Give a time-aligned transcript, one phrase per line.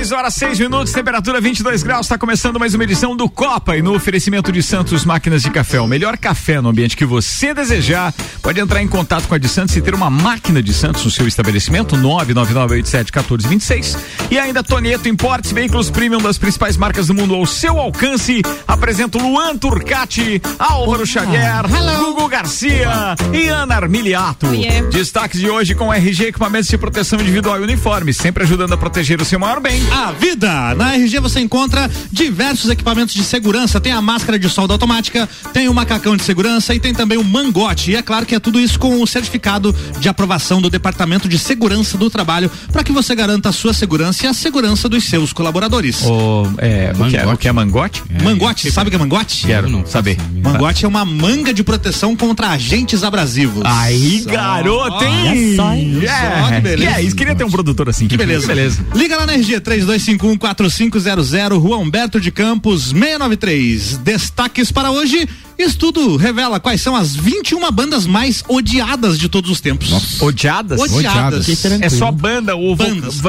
[0.00, 2.06] Seis horas, seis minutos, temperatura 22 graus.
[2.06, 5.78] Está começando mais uma edição do Copa e no oferecimento de Santos Máquinas de Café.
[5.78, 8.14] O melhor café no ambiente que você desejar.
[8.42, 11.10] Pode entrar em contato com a de Santos e ter uma máquina de Santos no
[11.10, 11.98] seu estabelecimento.
[11.98, 13.98] 999871426.
[14.30, 18.40] E ainda Tonieto Importes, veículos premium das principais marcas do mundo ao seu alcance.
[18.66, 21.66] Apresento Luan Turcati, Álvaro Xavier,
[22.00, 24.46] Hugo Garcia e Ana Armiliato.
[24.48, 24.88] Oh, yeah.
[24.88, 29.20] Destaques de hoje com RG Equipamentos de Proteção Individual e Uniforme, sempre ajudando a proteger
[29.20, 29.89] o seu maior bem.
[29.90, 30.74] A vida!
[30.74, 33.80] Na RG você encontra diversos equipamentos de segurança.
[33.80, 37.24] Tem a máscara de solda automática, tem o macacão de segurança e tem também o
[37.24, 37.90] mangote.
[37.90, 41.38] E é claro que é tudo isso com o certificado de aprovação do Departamento de
[41.38, 45.32] Segurança do Trabalho para que você garanta a sua segurança e a segurança dos seus
[45.32, 46.02] colaboradores.
[46.02, 48.02] O, é, o, que é, o que é mangote?
[48.22, 49.46] mangote, sabe o que é mangote?
[49.46, 50.16] Quero não saber.
[50.42, 53.62] Mangote é uma manga de proteção contra agentes abrasivos.
[53.66, 55.56] Aí, garoto, hein?
[55.56, 56.56] Só, Yeah.
[56.56, 56.82] que beleza.
[56.82, 58.06] Yeah, isso queria ter um produtor assim.
[58.06, 58.46] Que beleza.
[58.46, 58.84] beleza.
[58.94, 64.04] Liga lá na RG 32514500, Rua Humberto de Campos 693.
[64.04, 65.28] Destaques para hoje.
[65.62, 70.20] Estudo revela quais são as 21 bandas mais odiadas de todos os tempos.
[70.20, 70.80] Odiadas?
[70.80, 71.46] Odiadas.
[71.80, 73.20] É só banda ou Bandas.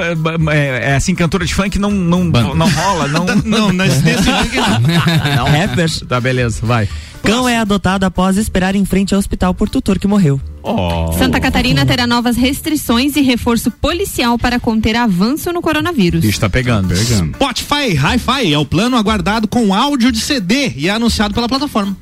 [0.52, 2.54] é, é assim, cantora de funk não, não, Banda.
[2.56, 3.22] não rola, não.
[3.44, 5.46] Não, nesse, nesse ranking não.
[5.46, 6.04] Rappers.
[6.08, 6.88] Tá, beleza, vai.
[7.24, 10.40] Cão é adotado após esperar em frente ao hospital por tutor que morreu.
[10.64, 11.12] Oh.
[11.18, 16.22] Santa Catarina terá novas restrições e reforço policial para conter avanço no coronavírus.
[16.22, 16.90] Bicho tá pegando.
[16.94, 17.36] Pegando.
[17.36, 21.96] Spotify Hi-Fi é o plano aguardado com áudio de CD e é anunciado pela plataforma.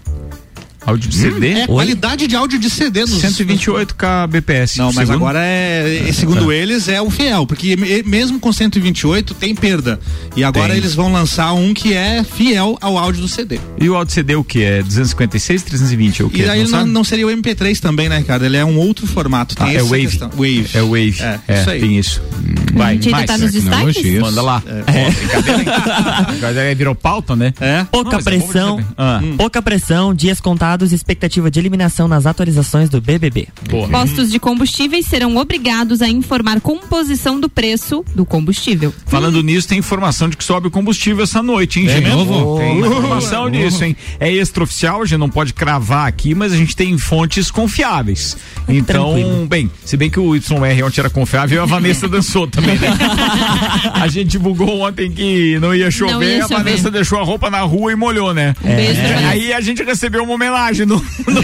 [0.85, 1.47] Áudio de CD?
[1.51, 4.77] É qualidade de áudio de CD nos 128 kbps.
[4.77, 5.15] Não, mas Segundo?
[5.15, 9.99] agora é, é, segundo eles, é o fiel, porque me- mesmo com 128 tem perda.
[10.35, 10.77] E agora Tem.
[10.77, 13.59] eles vão lançar um que é fiel ao áudio do CD.
[13.79, 14.63] E o áudio CD o que?
[14.63, 16.21] É 256, 320?
[16.21, 16.41] É o que?
[16.43, 16.89] E aí não, sabe?
[16.89, 18.45] não seria o MP3 também, né, cara?
[18.45, 19.55] Ele é um outro formato.
[19.55, 20.07] Tem Ah, é Wave.
[20.07, 20.29] questão.
[20.29, 20.69] Wave.
[20.73, 21.17] É o Wave.
[21.47, 21.79] É, isso aí.
[21.81, 22.21] tem isso.
[22.21, 23.27] Hum, A Vai, gente ainda mais.
[23.27, 24.19] tá nos destaques?
[24.19, 24.63] Manda lá.
[24.65, 25.09] É.
[25.11, 26.25] brincadeira, hein?
[26.29, 27.53] Brincadeira, virou pauta, né?
[27.59, 27.83] É.
[27.91, 28.85] Pouca Não, é pressão.
[28.97, 29.19] Ah.
[29.37, 33.47] pouca pressão, dias contados e expectativa de eliminação nas atualizações do BBB.
[33.69, 33.87] Boa.
[33.87, 38.93] Postos de combustíveis serão obrigados a informar composição do preço do combustível.
[39.07, 42.57] Falando nisso, tem informação de que sobe o combustível essa noite, hein, É mesmo?
[42.57, 43.95] Tem informação disso, hein?
[44.19, 48.37] É extraoficial, a gente não pode cravar aqui, mas a gente tem fontes confiáveis.
[48.67, 49.47] Então, tranquilo.
[49.47, 52.89] bem, se bem que o YR ontem era confiável, a Vanessa dançou também, né?
[53.93, 56.63] a gente divulgou ontem que não ia chover, Não ia a chover.
[56.63, 58.53] Vanessa deixou a roupa na rua e molhou, né?
[58.63, 59.29] Um beijo pra Vanessa.
[59.29, 60.95] Aí a gente recebeu uma homenagem no,
[61.27, 61.39] no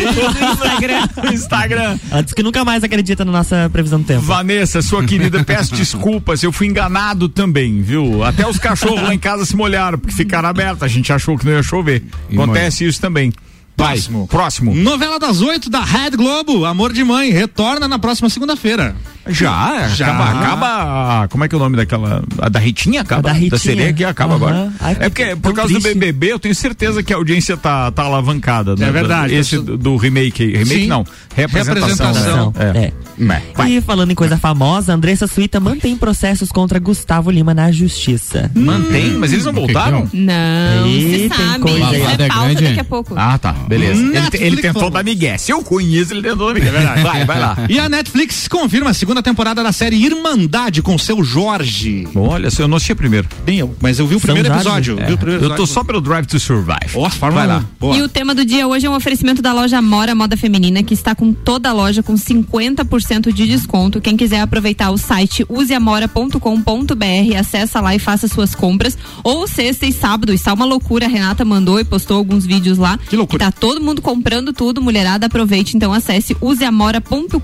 [0.51, 1.07] Instagram.
[1.23, 1.99] no Instagram.
[2.11, 4.21] Ela disse que nunca mais acredita na nossa previsão do tempo.
[4.21, 8.23] Vanessa, sua querida, peço desculpas, eu fui enganado também, viu?
[8.23, 11.45] Até os cachorros lá em casa se molharam, porque ficaram abertos, a gente achou que
[11.45, 12.03] não ia chover.
[12.29, 13.31] E Acontece isso também.
[13.77, 14.27] Vai, Próximo.
[14.27, 14.73] próximo.
[14.73, 18.95] Novela das oito da Red Globo, Amor de Mãe, retorna na próxima segunda-feira.
[19.27, 20.07] Já, Já.
[20.07, 23.29] Acaba, acaba, como é que é o nome daquela, a da Ritinha acaba?
[23.29, 23.59] A da Ritinha.
[23.59, 24.45] sereia que acaba Aham.
[24.45, 24.73] agora.
[24.79, 25.97] Ai, é porque, por causa do triste.
[25.99, 28.75] BBB, eu tenho certeza que a audiência tá, tá alavancada.
[28.77, 28.87] né?
[28.87, 29.33] É verdade.
[29.35, 30.87] Esse do, do remake, remake Sim.
[30.87, 31.05] não,
[31.35, 32.13] representação.
[32.13, 32.53] Representação.
[32.55, 32.71] né?
[32.75, 32.77] É.
[32.85, 32.93] É.
[33.17, 33.71] Vai.
[33.71, 38.51] E falando em coisa famosa, Andressa Suíta mantém processos contra Gustavo Lima na justiça.
[38.55, 40.07] Mantém, mas eles não voltaram?
[40.13, 41.59] Não, Ih, se tem sabe.
[41.59, 43.13] coisa Isso é é pauta daqui a pouco.
[43.17, 44.01] Ah, tá, beleza.
[44.01, 45.37] Ele, Netflix ele tentou dar migué.
[45.37, 46.71] Se eu conheço, ele tentou dar migué.
[47.01, 47.57] Vai, vai lá.
[47.69, 52.07] E a Netflix confirma a segunda temporada da série Irmandade com seu Jorge.
[52.15, 53.27] Olha, eu não assisti a primeiro.
[53.45, 54.99] Nem eu, mas eu vi o primeiro episódio.
[54.99, 55.73] É, vi o primeiro eu tô episódio.
[55.73, 56.91] só pelo Drive to Survive.
[56.95, 57.59] Ó, Fórmula Vai lá.
[57.59, 57.65] 1.
[57.79, 57.97] Boa.
[57.97, 60.93] E o tema do dia hoje é um oferecimento da loja Mora Moda Feminina, que
[60.93, 64.01] está com toda a loja com 50% de desconto.
[64.01, 68.97] Quem quiser aproveitar o site useamora.com.br, acessa lá e faça suas compras.
[69.23, 71.05] Ou sexta e sábado, está uma loucura.
[71.05, 72.97] A Renata mandou e postou alguns vídeos lá.
[72.97, 73.45] Que loucura.
[73.45, 75.75] Tá todo mundo comprando tudo, mulherada, aproveite.
[75.77, 77.39] Então acesse useamora.com.br.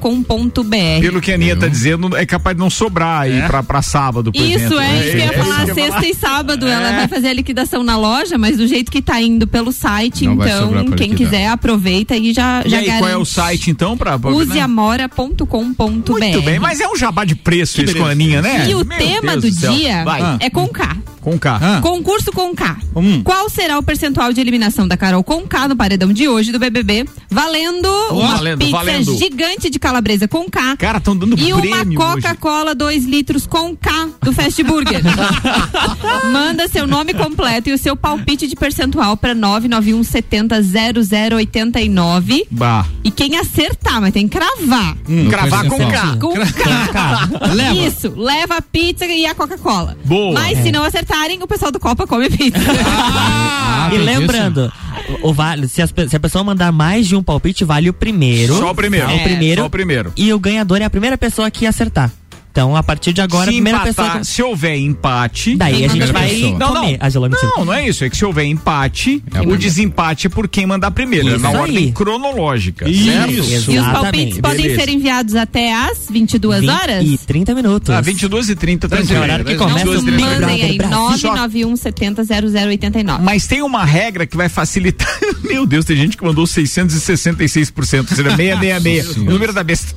[1.01, 3.47] Pelo que a Aninha tá dizendo, é capaz de não sobrar aí É?
[3.47, 4.79] pra, pra sábado, por Isso, exemplo.
[4.79, 5.67] é isso que eu ia falar.
[5.67, 6.95] ia Sexta e sábado ela É.
[6.97, 10.33] vai fazer a liquidação na loja, mas do jeito que tá indo pelo site, Não
[10.33, 11.17] então quem liquidar.
[11.17, 13.01] quiser aproveita e já, E já aí, garante.
[13.03, 14.17] qual é o site então pra...
[14.17, 14.37] pra né?
[14.37, 15.50] useamora.com.br.
[16.27, 17.99] Muito bem, mas é um jabá de preço isso beleza.
[17.99, 18.69] com a Aninha, né?
[18.69, 19.73] E o Meu tema Deus do céu.
[19.73, 20.37] dia Vai.
[20.39, 20.97] é com K.
[21.21, 21.59] Com K.
[21.61, 21.79] Ah.
[21.81, 22.77] Concurso com K.
[22.95, 23.21] Hum.
[23.23, 26.57] Qual será o percentual de eliminação da Carol com K no paredão de hoje do
[26.59, 27.05] BBB?
[27.29, 29.17] Valendo uma valendo, pizza valendo.
[29.17, 30.75] gigante de calabresa com K.
[30.77, 31.85] Cara, estão dando E uma.
[31.95, 35.01] Coca-Cola 2 litros com K do Fast Burger.
[36.31, 40.61] Manda seu nome completo e o seu palpite de percentual para 991 70
[41.35, 42.47] 0089.
[42.49, 42.85] Bah.
[43.03, 44.97] E quem acertar, mas tem que cravar.
[45.29, 45.77] Cravar com.
[45.77, 46.17] K.
[46.21, 47.29] Com K.
[47.53, 47.75] Leva.
[47.75, 49.97] Isso, leva a pizza e a Coca-Cola.
[50.05, 50.33] Boa.
[50.33, 52.59] Mas se não acertarem, o pessoal do Copa come pizza.
[53.83, 54.71] Ah, e lembrando,
[55.23, 57.93] o, o vale, se, as se a pessoa mandar mais de um palpite, vale o
[57.93, 58.55] primeiro.
[58.55, 59.09] Só o primeiro.
[59.09, 59.61] É, o primeiro.
[59.61, 60.13] Só o primeiro.
[60.15, 62.11] E o ganhador é a primeira pessoa que acertar.
[62.51, 64.19] Então, a partir de agora, se a primeira empatar, pessoa.
[64.19, 65.55] que- se houver empate.
[65.55, 66.59] Daí a gente vai pessoa.
[66.59, 66.81] Não, não.
[66.83, 66.99] comer.
[67.09, 67.51] Geló, mentira.
[67.57, 68.03] Não, não é isso.
[68.03, 71.27] É que se houver empate, É o desempate é por quem mandar primeiro.
[71.29, 71.55] é Isso na aí.
[71.55, 72.89] ordem cronológica.
[72.89, 73.05] Isso.
[73.05, 73.71] Certo?
[73.71, 74.81] E os palpites podem Beleza.
[74.81, 77.05] ser enviados até às 22 20 horas?
[77.07, 77.89] E 30 minutos.
[77.89, 79.23] Ah, 22 e 30 Dez tranquilo.
[79.23, 80.17] horário que Então, começa o e Big.
[80.17, 80.97] Brother aí, Brasil.
[80.99, 83.23] 991 70 0089.
[83.23, 85.07] Mas tem uma regra que vai facilitar.
[85.43, 88.13] Meu Deus, tem gente que mandou 666%.
[88.13, 89.17] Será 666.
[89.17, 89.95] o número da besta.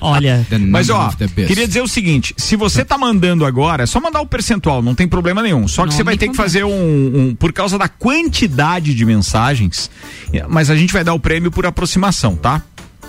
[0.00, 1.10] Olha, Mas ó.
[1.48, 4.94] Queria dizer o seguinte: se você tá mandando agora, é só mandar o percentual, não
[4.94, 5.66] tem problema nenhum.
[5.68, 6.70] Só que Nome você vai ter que fazer um,
[7.30, 9.90] um- por causa da quantidade de mensagens.
[10.48, 12.62] Mas a gente vai dar o prêmio por aproximação, tá?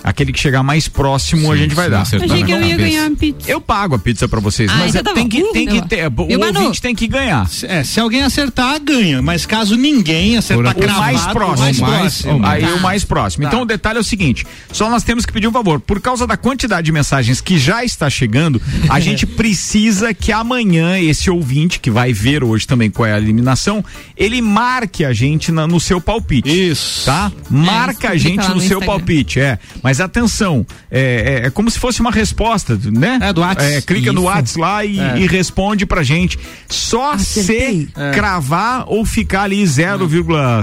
[0.04, 2.02] Aquele que chegar mais próximo a Sim, gente vai sim, dar.
[2.02, 2.76] Achei que eu ia cabeça.
[2.76, 3.50] ganhar uma pizza.
[3.50, 5.88] Eu pago a pizza pra vocês, Ah, mas então é- tá tem que, tem que
[5.88, 6.00] ter.
[6.28, 6.60] E O Manu?
[6.60, 7.48] ouvinte tem que ganhar.
[7.62, 9.22] É, se alguém acertar, ganha.
[9.22, 11.56] Mas caso ninguém acertar Por- O mais cravado, próximo.
[11.56, 12.38] o mais próximo.
[12.38, 12.74] mais- Aí Tá.
[12.76, 13.42] o mais próximo.
[13.44, 13.48] Tá.
[13.48, 15.80] Então o detalhe é o seguinte: só nós temos que pedir um favor.
[15.80, 18.60] Por causa da quantidade de mensagens que já está chegando,
[18.90, 23.18] a gente precisa que amanhã esse ouvinte, que vai ver hoje também qual é a
[23.18, 23.82] eliminação,
[24.16, 26.48] ele marque a gente na- no seu palpite.
[26.50, 27.06] Isso.
[27.06, 27.32] Tá?
[27.48, 28.86] Marca a isso, gente no no seu Instagram.
[28.86, 29.58] palpite, é.
[29.82, 33.18] Mas atenção, é, é- é como se fosse uma resposta, né?
[33.22, 33.64] É, do Whats.
[33.64, 34.28] É, clica no Isso.
[34.28, 35.18] WhatsApp lá e, É.
[35.20, 36.38] e responde pra gente.
[36.68, 37.86] Só Acertei.
[37.86, 40.08] se cravar ou ficar ali 0,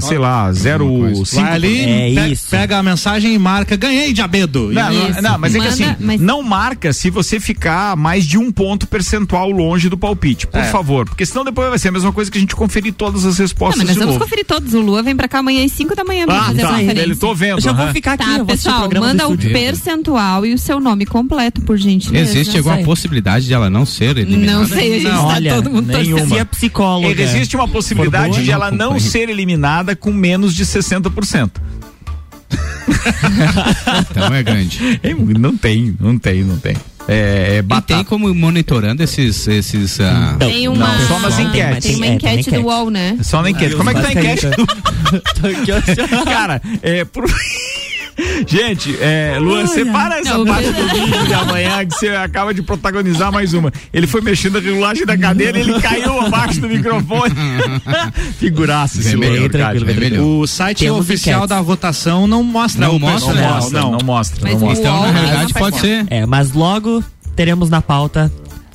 [0.01, 1.41] sei lá, Alguma 0,5.
[1.41, 4.71] Vai ali, É pe- pega a mensagem e marca, ganhei, diabedo.
[4.71, 7.95] E Não, não, não, mas é que Manda, assim, mas- não marca se você ficar
[7.95, 10.63] mais de um ponto percentual longe do palpite, por É.
[10.65, 11.05] favor.
[11.05, 13.43] Porque senão depois vai ser a mesma coisa que a gente conferir todas as Não,
[13.43, 14.25] respostas mas nós de vamos novo.
[14.25, 14.73] conferir todos.
[14.73, 16.81] O Lua vem pra cá amanhã às 5 da manhã Ah, tá.
[16.81, 17.57] Ele tô vendo.
[17.57, 18.23] eu já vou ficar aqui.
[18.25, 22.31] Tá, eu vou pessoal, programa manda o percentual e o seu nome completo, por gentileza.
[22.31, 22.85] Existe alguma sei.
[22.85, 24.59] possibilidade de ela não ser eliminada?
[24.59, 26.17] Não sei, a gente Não, tá Olha, todo mundo nenhuma.
[26.19, 26.33] torcendo.
[26.35, 27.21] Se a psicóloga.
[27.23, 31.51] Existe uma possibilidade boa, de não ela não ser eliminada com menos de 60%.
[34.11, 34.99] Então é grande.
[35.01, 36.75] É, Não tem, não tem, não tem.
[37.07, 37.95] É, é E batata.
[37.95, 39.47] tem como monitorando esses.
[39.47, 41.83] esses Não, Tem uma, Não, só nas enquetes.
[41.85, 43.17] Tem uma é, tem enquete do UOL, né?
[43.23, 43.75] Só na enquete.
[43.75, 44.47] Como é que tá a enquete?
[46.25, 47.25] Cara, é por.
[48.47, 52.53] Gente, é, Luan, separa essa Não, parte eu- do vídeo de amanhã que você acaba
[52.53, 53.71] de protagonizar mais uma.
[53.93, 57.33] Ele foi mexendo a regulagem da cadeira e ele caiu abaixo do microfone.
[58.37, 59.85] Figuraça esse Bem Luan, Arcádio.
[59.85, 60.23] bem melhor.
[60.23, 64.39] O site Temos oficial da votação não mostra Não o mostra, Não mostra, não, mostra.
[64.43, 64.89] Mas não mostra.
[64.89, 66.05] Então, na realidade, faz pode ser.
[66.09, 67.03] É, mas logo
[67.35, 68.31] teremos na pauta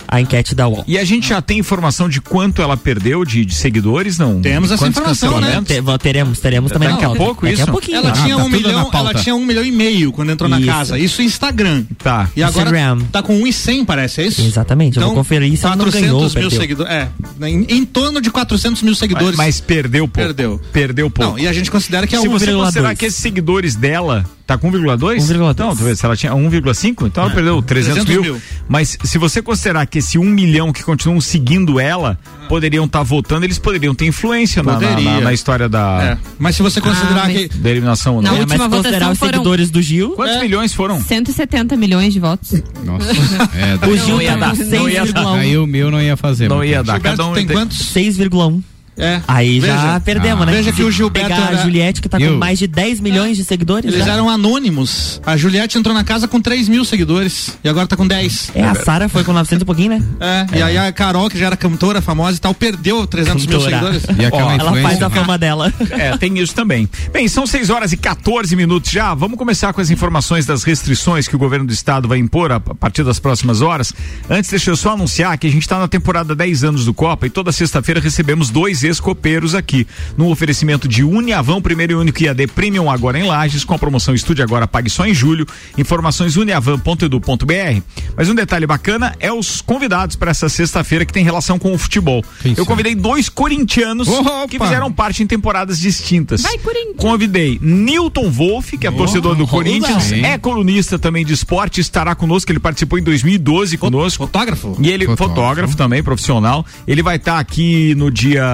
[0.09, 0.85] a enquete da UOL.
[0.87, 4.41] E a gente já tem informação de quanto ela perdeu de, de seguidores, não?
[4.41, 5.61] Temos essa informação, né?
[5.65, 7.63] Te- teremos, teremos também Daqui na a pouco Daqui isso?
[7.65, 7.97] a pouquinho.
[7.99, 10.49] Ela Ah, tinha tá um na milhão, ela tinha um milhão e meio quando entrou
[10.49, 10.67] na Isso.
[10.69, 10.99] casa.
[10.99, 11.85] Isso Instagram.
[11.99, 12.29] Tá.
[12.37, 13.07] E agora Instagram.
[13.11, 14.43] tá com 1,100, parece, é isso?
[14.43, 16.61] Exatamente, eu vou conferir se ela não 400 ganhou ou mil perdeu.
[16.61, 16.93] seguidores.
[16.93, 17.09] É,
[17.49, 19.37] em, em torno de 400 mil Mas, seguidores.
[19.37, 20.15] mas perdeu pouco.
[20.29, 20.61] Perdeu.
[20.73, 21.33] Perdeu pouco.
[21.33, 22.57] Não, e a gente considera que é Se você 1,2.
[22.65, 25.17] considerar que esses seguidores dela tá com 1,2?
[25.19, 25.59] 1,2.
[25.59, 28.35] Não, tu vê, se ela tinha 1,5, então ela perdeu 300, 300 mil.
[28.35, 28.43] mil.
[28.69, 33.45] Mas se você considerar que esse 1 milhão que continuam seguindo ela poderiam estar votando,
[33.45, 36.19] eles poderiam ter influência na, na, na- na história da, É.
[36.39, 37.49] Mas se você considerar Ah, mas- que.
[37.59, 38.37] da eliminação, Na não.
[38.37, 40.41] É, última mas se considerar os foram- seguidores do Gil, Quantos É.
[40.41, 41.01] milhões foram?
[41.03, 42.63] 170 milhões de votos.
[42.85, 43.07] Nossa.
[43.57, 45.23] É, o Gil ia tá dar, com não ia dar.
[45.25, 45.39] 6,1.
[45.39, 46.49] aí o meu não ia fazer.
[46.49, 47.01] Não ia dar.
[47.01, 47.79] Cada um tem tem- quantos?
[47.93, 48.63] 6,1.
[48.99, 49.21] É.
[49.29, 50.01] Aí já Veja.
[50.01, 50.53] perdemos, Ah, né?
[50.53, 52.33] veja que o Gilberto pegar era- a Juliette, que tá Eu.
[52.33, 53.93] com mais de 10 milhões de seguidores.
[53.93, 54.13] Eles já.
[54.15, 55.21] eram anônimos.
[55.25, 57.59] A Juliette entrou na casa com 3 mil seguidores.
[57.63, 58.51] E agora tá com 10.
[58.55, 60.03] É, a Sara foi com 900 e pouquinho, né?
[60.21, 63.61] É, e aí a Carol, que já era cantora famosa e tal, perdeu 300 mil
[63.61, 63.93] Cantora.
[63.93, 64.19] seguidores.
[64.19, 65.73] E aquela Ó, Ela faz a fama dela.
[65.91, 66.89] É, tem isso também.
[67.13, 69.15] Bem, são 6 horas e 14 minutos já.
[69.15, 72.61] Vamos começar com as informações das restrições que o governo do estado vai impor a,
[72.61, 73.93] partir das próximas horas.
[74.29, 77.27] Antes, deixa eu só anunciar que a gente está na temporada 10 anos do Copa
[77.27, 79.87] e toda sexta-feira recebemos dois escopeiros aqui.
[80.17, 84.15] No oferecimento de Uniavan, primeiro e único IAD Premium agora em Lages, com a promoção
[84.15, 85.47] Estude Agora, pague só em julho.
[85.77, 87.83] Informações uniavan.edu.br.
[88.17, 91.79] Mas um detalhe bacana é os convidados para essa sexta-feira que tem relação com o
[91.79, 92.25] futebol.
[92.43, 94.47] Quem Eu convidei dois corintianos Opa!
[94.49, 96.43] que fizeram parte em temporadas distintas.
[96.43, 96.97] Vai, Corinthians!
[96.97, 102.51] Convidei Newton Wolff, que é torcedor do Corinthians, é colunista também de esporte, estará conosco,
[102.51, 104.25] ele participou em 2012 conosco.
[104.25, 104.77] Fotógrafo?
[104.81, 105.77] E ele, fotógrafo, Fotógrafo.
[105.77, 106.65] também, profissional.
[106.87, 108.45] Ele vai estar aqui no dia.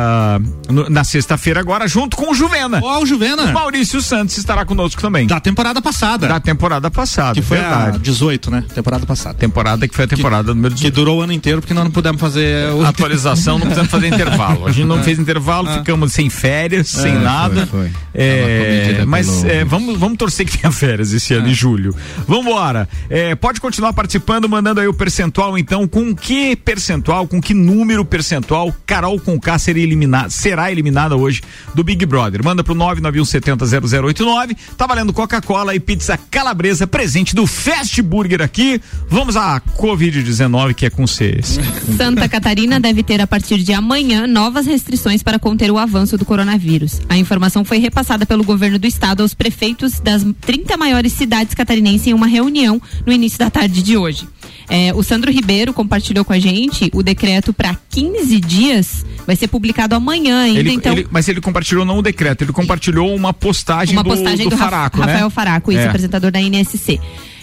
[0.70, 2.80] No- na sexta-feira agora, junto com o Juvena.
[2.82, 3.50] Ó, o Juvena.
[3.52, 5.26] Maurício Santos estará conosco também.
[5.26, 6.28] Da temporada passada.
[6.28, 7.34] Da temporada passada.
[7.34, 7.96] que foi verdade.
[7.96, 8.64] a 18, né?
[8.74, 9.34] Temporada passada.
[9.34, 10.94] Temporada que foi a temporada número Que 18.
[10.94, 12.84] durou o ano inteiro porque nós não pudemos fazer o.
[12.84, 14.66] Atualização, não precisamos fazer intervalo.
[14.66, 17.66] A gente não fez intervalo, ficamos sem férias, sem nada.
[17.66, 17.90] foi, foi.
[18.14, 21.94] É, mas pelo- é, vamos, vamos torcer que tenha férias esse ano, em julho.
[22.26, 22.88] Vambora.
[23.10, 28.04] É, pode continuar participando, mandando aí o percentual, então, com que percentual, com que número
[28.04, 31.42] percentual Carol Conká seria eliminada, será eliminada hoje
[31.74, 32.44] do Big Brother.
[32.44, 34.56] Manda pro 991700089.
[34.76, 38.80] Tá valendo Coca-Cola e pizza calabresa, presente do Fast Burger aqui.
[39.08, 41.40] Vamos à Covid-19, que é com C.
[41.96, 46.24] Santa Catarina deve ter a partir de amanhã novas restrições para conter o avanço do
[46.24, 47.00] coronavírus.
[47.08, 52.06] A informação foi repassada pelo governo do estado aos prefeitos das 30 maiores cidades catarinenses
[52.06, 54.26] em uma reunião no início da tarde de hoje.
[54.74, 59.04] É, o Sandro Ribeiro compartilhou com a gente o decreto para 15 dias.
[59.26, 60.92] Vai ser publicado amanhã ainda, Ele- então.
[60.94, 64.56] ele- mas ele compartilhou não o decreto, ele compartilhou uma postagem, uma do, postagem do,
[64.56, 65.04] Ra- Faraco, né?
[65.12, 65.86] Rafael Faraco, isso, É.
[65.88, 66.98] apresentador da NSC.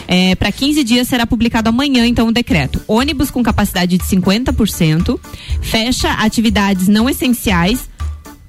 [0.07, 2.81] É, para 15 dias será publicado amanhã, então, o decreto.
[2.87, 5.19] Ônibus com capacidade de 50%,
[5.61, 7.87] fecha atividades não essenciais.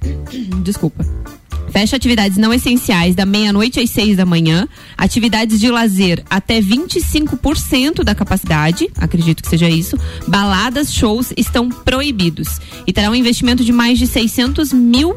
[0.63, 1.05] Desculpa.
[1.71, 4.67] Fecha atividades não essenciais da meia-noite às seis da manhã.
[4.97, 9.97] Atividades de lazer até 25% da capacidade, acredito que seja isso.
[10.27, 12.59] Baladas, shows estão proibidos.
[12.85, 15.15] E terá um investimento de mais de 600 mil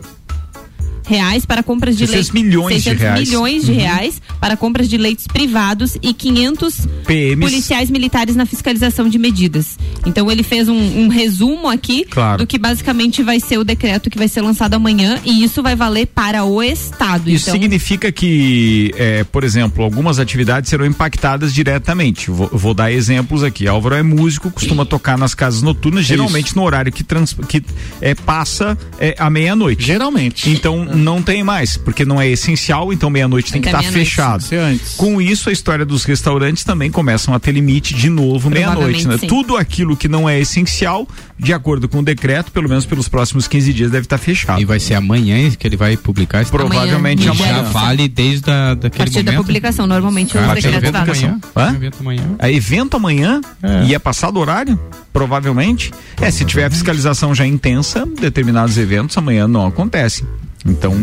[1.04, 2.42] reais para compras de 600 leitos.
[2.42, 3.18] milhões de reais.
[3.18, 3.25] Uhum.
[3.26, 7.40] milhões de reais para compras de leitos privados e 500 PMs.
[7.40, 9.78] policiais militares na fiscalização de medidas.
[10.06, 12.38] Então ele fez um, um resumo aqui Claro.
[12.38, 15.75] do que basicamente vai ser o decreto que vai ser lançado amanhã e isso vai
[15.76, 17.28] valer para o estado.
[17.30, 22.30] Isso então, significa que, é, por exemplo, algumas atividades serão impactadas diretamente.
[22.30, 23.66] Vou, vou dar exemplos aqui.
[23.68, 27.62] Álvaro é músico, costuma tocar nas casas noturnas, geralmente no horário que, trans, que
[28.00, 29.84] é, passa é, à meia-noite.
[29.84, 30.50] Geralmente.
[30.50, 34.09] Então não tem mais, porque não é essencial, então meia-noite tem que estar meia-noite.
[34.09, 34.43] fechado.
[34.43, 34.95] Ser antes.
[34.95, 39.07] Com isso, a história dos restaurantes também começam a ter limite de novo meia-noite.
[39.07, 39.19] Né?
[39.19, 41.07] Tudo aquilo que não é essencial,
[41.39, 44.61] de acordo com o decreto, pelo menos pelos próximos 15 dias, deve estar fechado.
[44.61, 47.65] E vai ser amanhã que ele vai publicar esse Provavelmente Amanhã, amanhã.
[47.65, 49.47] já vale desde a, a daquele partir da momento.
[49.47, 51.41] publicação, normalmente Cara, os tem decretos evento amanhã.
[51.57, 51.75] Hã?
[51.75, 52.23] Evento amanhã.
[52.39, 53.85] É evento amanhã É.
[53.87, 54.79] e é passado o horário?
[55.13, 55.93] Provavelmente.
[56.21, 60.27] É, se tiver a fiscalização já intensa, determinados eventos amanhã não acontecem.
[60.66, 60.94] Então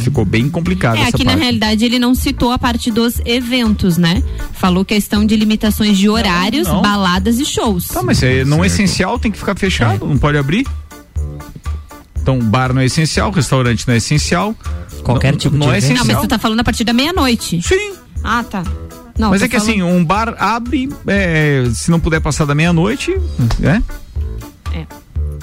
[0.00, 1.42] ficou bem complicado É, essa aqui na parte.
[1.42, 4.22] realidade ele não citou a parte dos eventos, né?
[4.54, 6.80] Falou questão de limitações de horários, não.
[6.80, 7.88] baladas e shows.
[7.88, 8.80] Tá, mas é, não é Certo.
[8.84, 10.66] essencial, tem que ficar fechado, não pode abrir.
[12.20, 14.54] Então, bar não é essencial, restaurante não é essencial.
[15.02, 15.88] Qualquer não, tipo não de é evento.
[15.88, 16.22] Não, mas essencial.
[16.22, 17.60] tu tá falando a partir da meia-noite.
[17.62, 17.92] Sim,
[18.24, 18.62] Ah, tá.
[19.18, 22.54] Não, mas é que falando- assim, um bar abre, é, se não puder passar da
[22.54, 23.14] meia-noite,
[23.58, 23.82] né?
[24.72, 24.86] É.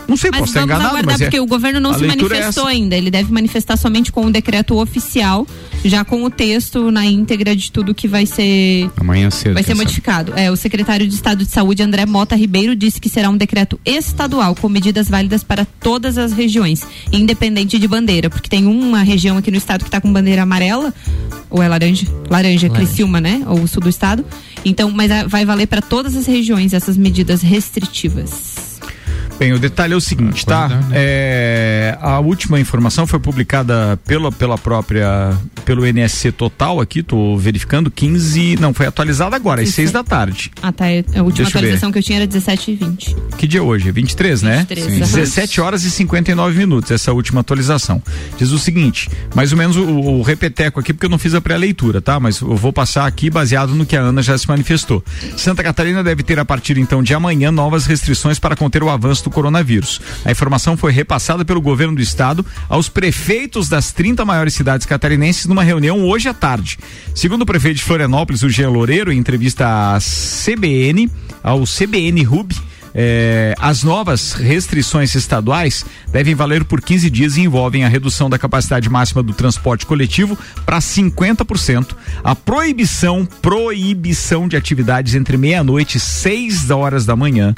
[0.07, 1.25] Não sei, Mas posso estar vamos enganado, aguardar, mas é.
[1.25, 2.67] porque o governo não a se é manifestou essa.
[2.67, 2.95] ainda.
[2.95, 5.45] Ele deve manifestar somente com o decreto oficial,
[5.85, 9.53] já com o texto na íntegra de tudo que vai ser Amanhã cedo.
[9.53, 9.85] vai ser quem sabe.
[9.85, 10.33] modificado.
[10.35, 13.79] É, o secretário de Estado de Saúde, André Mota Ribeiro, disse que será um decreto
[13.85, 19.37] estadual com medidas válidas para todas as regiões, independente de bandeira, porque tem uma região
[19.37, 20.93] aqui no estado que está com bandeira amarela,
[21.49, 22.07] ou é laranja?
[22.29, 23.43] Laranja, Criciúma, né?
[23.47, 24.25] Ou o sul do estado.
[24.65, 28.68] Então, mas ah, vai valer para todas as regiões essas medidas restritivas.
[29.39, 30.65] Bem, o detalhe é o seguinte, tá?
[30.65, 30.95] Acordar, né?
[30.95, 35.31] É, a última informação foi publicada pela, pela própria,
[35.63, 40.51] pelo NSC Total aqui, tô verificando, 15, não, foi atualizada agora, às 6 da tarde.
[40.61, 40.87] Ah, tá.
[40.89, 43.15] é- A última Deixa atualização que eu tinha era 17 e 20.
[43.37, 43.87] Que dia é hoje?
[43.87, 44.57] É 23, né?
[44.69, 44.91] 23, Sim.
[44.91, 44.99] aham.
[44.99, 48.03] 17 horas e 59 minutos, essa última atualização.
[48.37, 51.39] Diz o seguinte, mais ou menos o, o repeteco aqui, porque eu não fiz a
[51.39, 52.19] pré-leitura, tá?
[52.19, 55.01] Mas eu vou passar aqui baseado no que a Ana já se manifestou.
[55.37, 59.23] Santa Catarina deve ter a partir então de amanhã novas restrições para conter o avanço
[59.23, 60.01] do coronavírus.
[60.25, 65.45] A informação foi repassada pelo governo do estado aos prefeitos das 30 maiores cidades catarinenses
[65.45, 66.77] numa reunião hoje à tarde.
[67.13, 71.09] Segundo o prefeito de Florianópolis, o Jean Loureiro, em entrevista à CBN,
[71.43, 72.55] ao CBN Hub,
[72.93, 78.39] é, as novas restrições estaduais devem valer por 15 dias e envolvem a redução da
[78.39, 85.99] capacidade máxima do transporte coletivo para 50%, a proibição, proibição de atividades entre meia-noite e
[85.99, 87.53] 6 horas da manhã,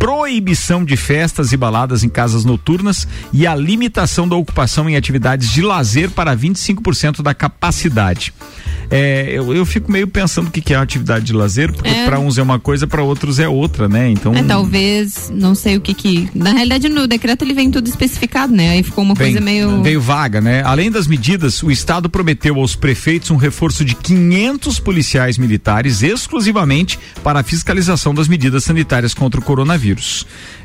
[0.00, 5.50] proibição de festas e baladas em casas noturnas e a limitação da ocupação em atividades
[5.50, 8.32] de lazer para 25% da capacidade.
[8.90, 12.06] É, eu, eu fico meio pensando o que, que é atividade de lazer, porque É.
[12.06, 14.10] para uns é uma coisa, para outros é outra, né?
[14.10, 14.34] Então.
[14.34, 16.28] É, talvez, não sei o que que.
[16.34, 18.70] Na realidade, no decreto ele vem tudo especificado, né?
[18.70, 19.82] Aí ficou uma coisa meio.
[19.82, 20.62] Veio vaga, né?
[20.64, 26.98] Além das medidas, o Estado prometeu aos prefeitos um reforço de 500 policiais militares exclusivamente
[27.22, 29.89] para a fiscalização das medidas sanitárias contra o coronavírus.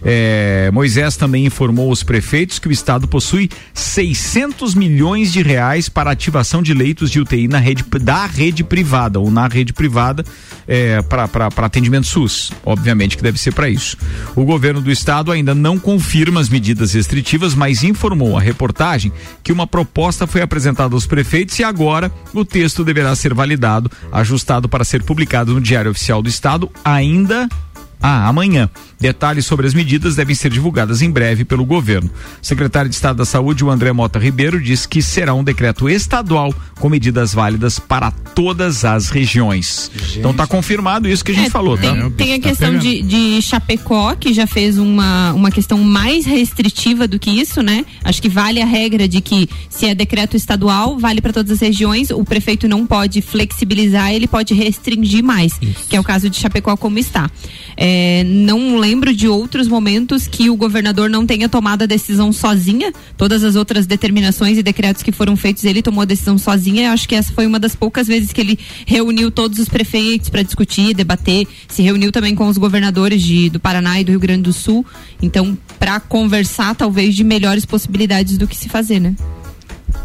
[0.03, 6.11] É, Moisés também informou aos prefeitos que o Estado possui 600 milhões de reais para
[6.11, 10.23] ativação de leitos de UTI na rede, da rede privada ou na rede privada
[10.67, 12.51] é, para atendimento SUS.
[12.63, 13.97] Obviamente que deve ser para isso.
[14.35, 19.11] O governo do estado ainda não confirma as medidas restritivas, mas informou a reportagem
[19.43, 24.69] que uma proposta foi apresentada aos prefeitos e agora o texto deverá ser validado, ajustado
[24.69, 27.49] para ser publicado no Diário Oficial do Estado ainda
[28.01, 28.69] ah, amanhã.
[29.05, 32.09] Detalhes sobre as medidas devem ser divulgadas em breve pelo governo.
[32.41, 35.87] O secretário de Estado da Saúde, o André Mota Ribeiro, diz que será um decreto
[35.87, 39.91] estadual com medidas válidas para todas as regiões.
[40.17, 42.09] Então tá confirmado isso que a gente É, falou, tem, tá?
[42.17, 47.07] tem a tá questão de, de Chapecó, que já fez uma, uma questão mais restritiva
[47.07, 47.85] do que isso, né?
[48.03, 51.59] Acho que vale a regra de que se é decreto estadual, vale para todas as
[51.59, 55.53] regiões, o prefeito não pode flexibilizar, ele pode restringir mais,
[55.87, 57.29] que é o caso de Chapecó como está.
[57.77, 62.93] É, não lembro de outros momentos que o governador não tenha tomado a decisão sozinha,
[63.17, 66.87] todas as outras determinações e decretos que foram feitos, ele tomou a decisão sozinha.
[66.87, 70.29] Eu acho que essa foi uma das poucas vezes que ele reuniu todos os prefeitos
[70.29, 74.19] para discutir, debater, se reuniu também com os governadores de, do Paraná e do Rio
[74.19, 74.85] Grande do Sul.
[75.21, 79.15] Então, para conversar talvez de melhores possibilidades do que se fazer, né?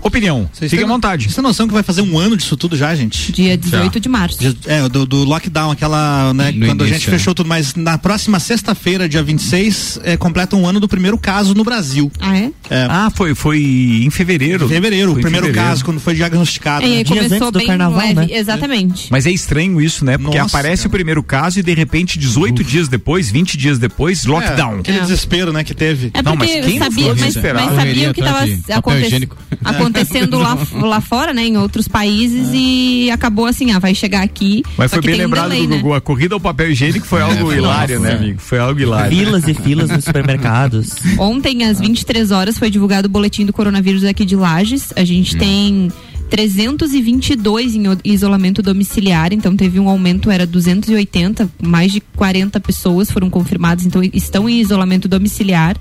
[0.02, 1.24] Opinião, Vocês fique à vontade.
[1.24, 3.32] Vocês têm noção que vai fazer um ano disso tudo já, gente?
[3.32, 4.38] Dia 18 de março.
[4.66, 7.18] É, do, do lockdown, aquela, né, No quando a início, gente é.
[7.18, 11.54] fechou tudo, mas na próxima sexta-feira, dia 26, é, completa um ano do primeiro caso
[11.54, 12.10] no Brasil.
[12.20, 12.50] Ah, é?
[12.70, 13.58] É, Ah, foi, foi
[14.04, 14.64] em fevereiro.
[14.66, 15.68] em fevereiro, o Foi em primeiro fevereiro.
[15.70, 16.84] caso, quando foi diagnosticado.
[16.84, 17.04] É, né?
[17.04, 18.14] Dias antes do carnaval, leve.
[18.14, 18.26] né?
[18.30, 19.08] Exatamente.
[19.10, 20.16] Mas é estranho isso, né?
[20.16, 20.88] Porque Nossa, aparece cara.
[20.88, 24.76] o primeiro caso e de repente 18 dias depois, 20 dias depois, lockdown.
[24.76, 25.00] É, aquele É.
[25.02, 26.10] desespero, né, que teve.
[26.14, 27.66] É Não, mas quem sabia, mas, desesperado?
[27.66, 29.36] mas sabia o que estava papel higiênico.
[29.90, 34.62] acontecendo lá, lá fora, né, em outros países e acabou assim, ah, vai chegar aqui.
[34.76, 35.82] Mas só foi que bem tem um lembrado delay, do né?
[35.82, 35.94] Gugu.
[35.94, 38.18] A corrida ao papel higiênico foi algo foi hilário, nossa, né, é.
[38.18, 38.40] amigo?
[38.40, 39.16] Foi algo hilário.
[39.16, 40.94] Filas e filas nos supermercados.
[41.18, 44.92] Ontem, às 23 horas, foi divulgado o boletim do coronavírus aqui de Lages.
[44.96, 45.90] A gente tem
[46.30, 53.28] 322 em isolamento domiciliar, então teve um aumento, era 280, mais de 40 pessoas foram
[53.28, 55.76] confirmadas, então estão em isolamento domiciliar.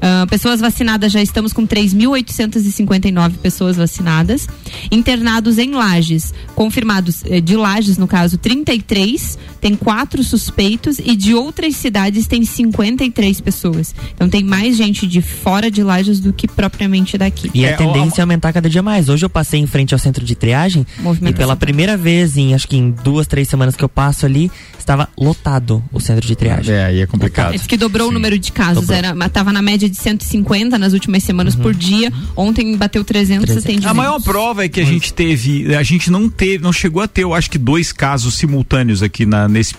[0.00, 4.46] Ah, pessoas vacinadas, já estamos com 3.859 pessoas vacinadas.
[4.90, 11.34] Internados em Lages, confirmados, eh, de Lages no caso, 33, tem quatro suspeitos e de
[11.34, 13.94] outras cidades tem 53 pessoas.
[14.14, 17.50] Então tem mais gente de fora de Lages do que propriamente daqui.
[17.54, 19.08] E É, a tendência é aumentar cada dia mais.
[19.08, 20.86] Hoje eu passei em frente ao centro de triagem
[21.22, 24.50] e pela primeira vez em acho que em duas, três semanas que eu passo ali,
[24.78, 26.74] estava lotado o centro de triagem.
[26.74, 27.54] É, aí é complicado.
[27.54, 28.96] É que dobrou o número de casos, Dobrou.
[28.96, 32.12] era, tava na média de 150 nas últimas semanas por dia.
[32.36, 33.64] Ontem bateu 300, 300.
[33.64, 33.90] atendimentos.
[33.90, 37.08] A maior prova é que a gente teve, a gente não teve, não chegou a
[37.08, 39.74] ter, eu acho que dois casos simultâneos aqui na nesse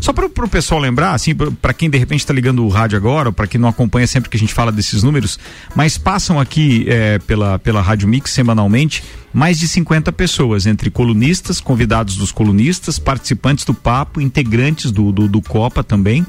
[0.00, 3.28] só para o pessoal lembrar, assim, para quem de repente está ligando o rádio agora,
[3.28, 5.38] ou para quem não acompanha sempre que a gente fala desses números,
[5.74, 11.60] mas passam aqui é, pela pela Rádio Mix semanalmente mais de 50 pessoas, entre colunistas,
[11.60, 16.26] convidados dos colunistas, participantes do papo, integrantes do, do, do Copa também.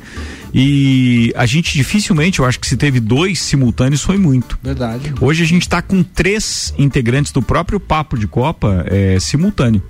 [0.53, 4.57] E a gente dificilmente, eu acho que se teve dois simultâneos foi muito.
[4.61, 5.13] Verdade.
[5.21, 9.81] Hoje a gente está com três integrantes do próprio Papo de Copa é, simultâneo.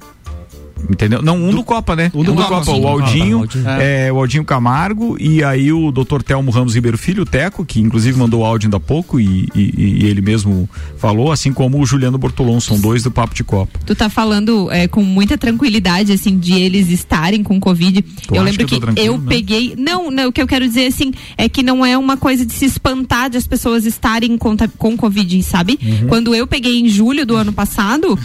[0.90, 1.22] Entendeu?
[1.22, 2.12] Não, um do, Copa, né?
[2.14, 2.80] um do Copa, sim.
[2.82, 3.68] o Aldinho, Aldinho.
[3.70, 6.22] é, o Aldinho Camargo e aí o Dr.
[6.24, 9.74] Telmo Ramos Ribeiro Filho, o Teco, que inclusive mandou áudio ainda há pouco e, e-
[10.04, 13.80] e ele mesmo falou, assim como o Juliano Bortolon, são dois do Papo de Copa.
[13.86, 18.02] Tu tá falando é, com muita tranquilidade, assim, de eles estarem com Covid.
[18.02, 19.26] Tu eu lembro que eu que, eu né?
[19.28, 19.74] peguei.
[19.78, 22.54] Não, não, o que eu quero dizer, assim, é que não é uma coisa de
[22.54, 25.78] se espantar de as pessoas estarem com, com Covid, sabe?
[25.82, 26.08] Uhum.
[26.08, 28.18] Quando eu peguei em julho do ano passado,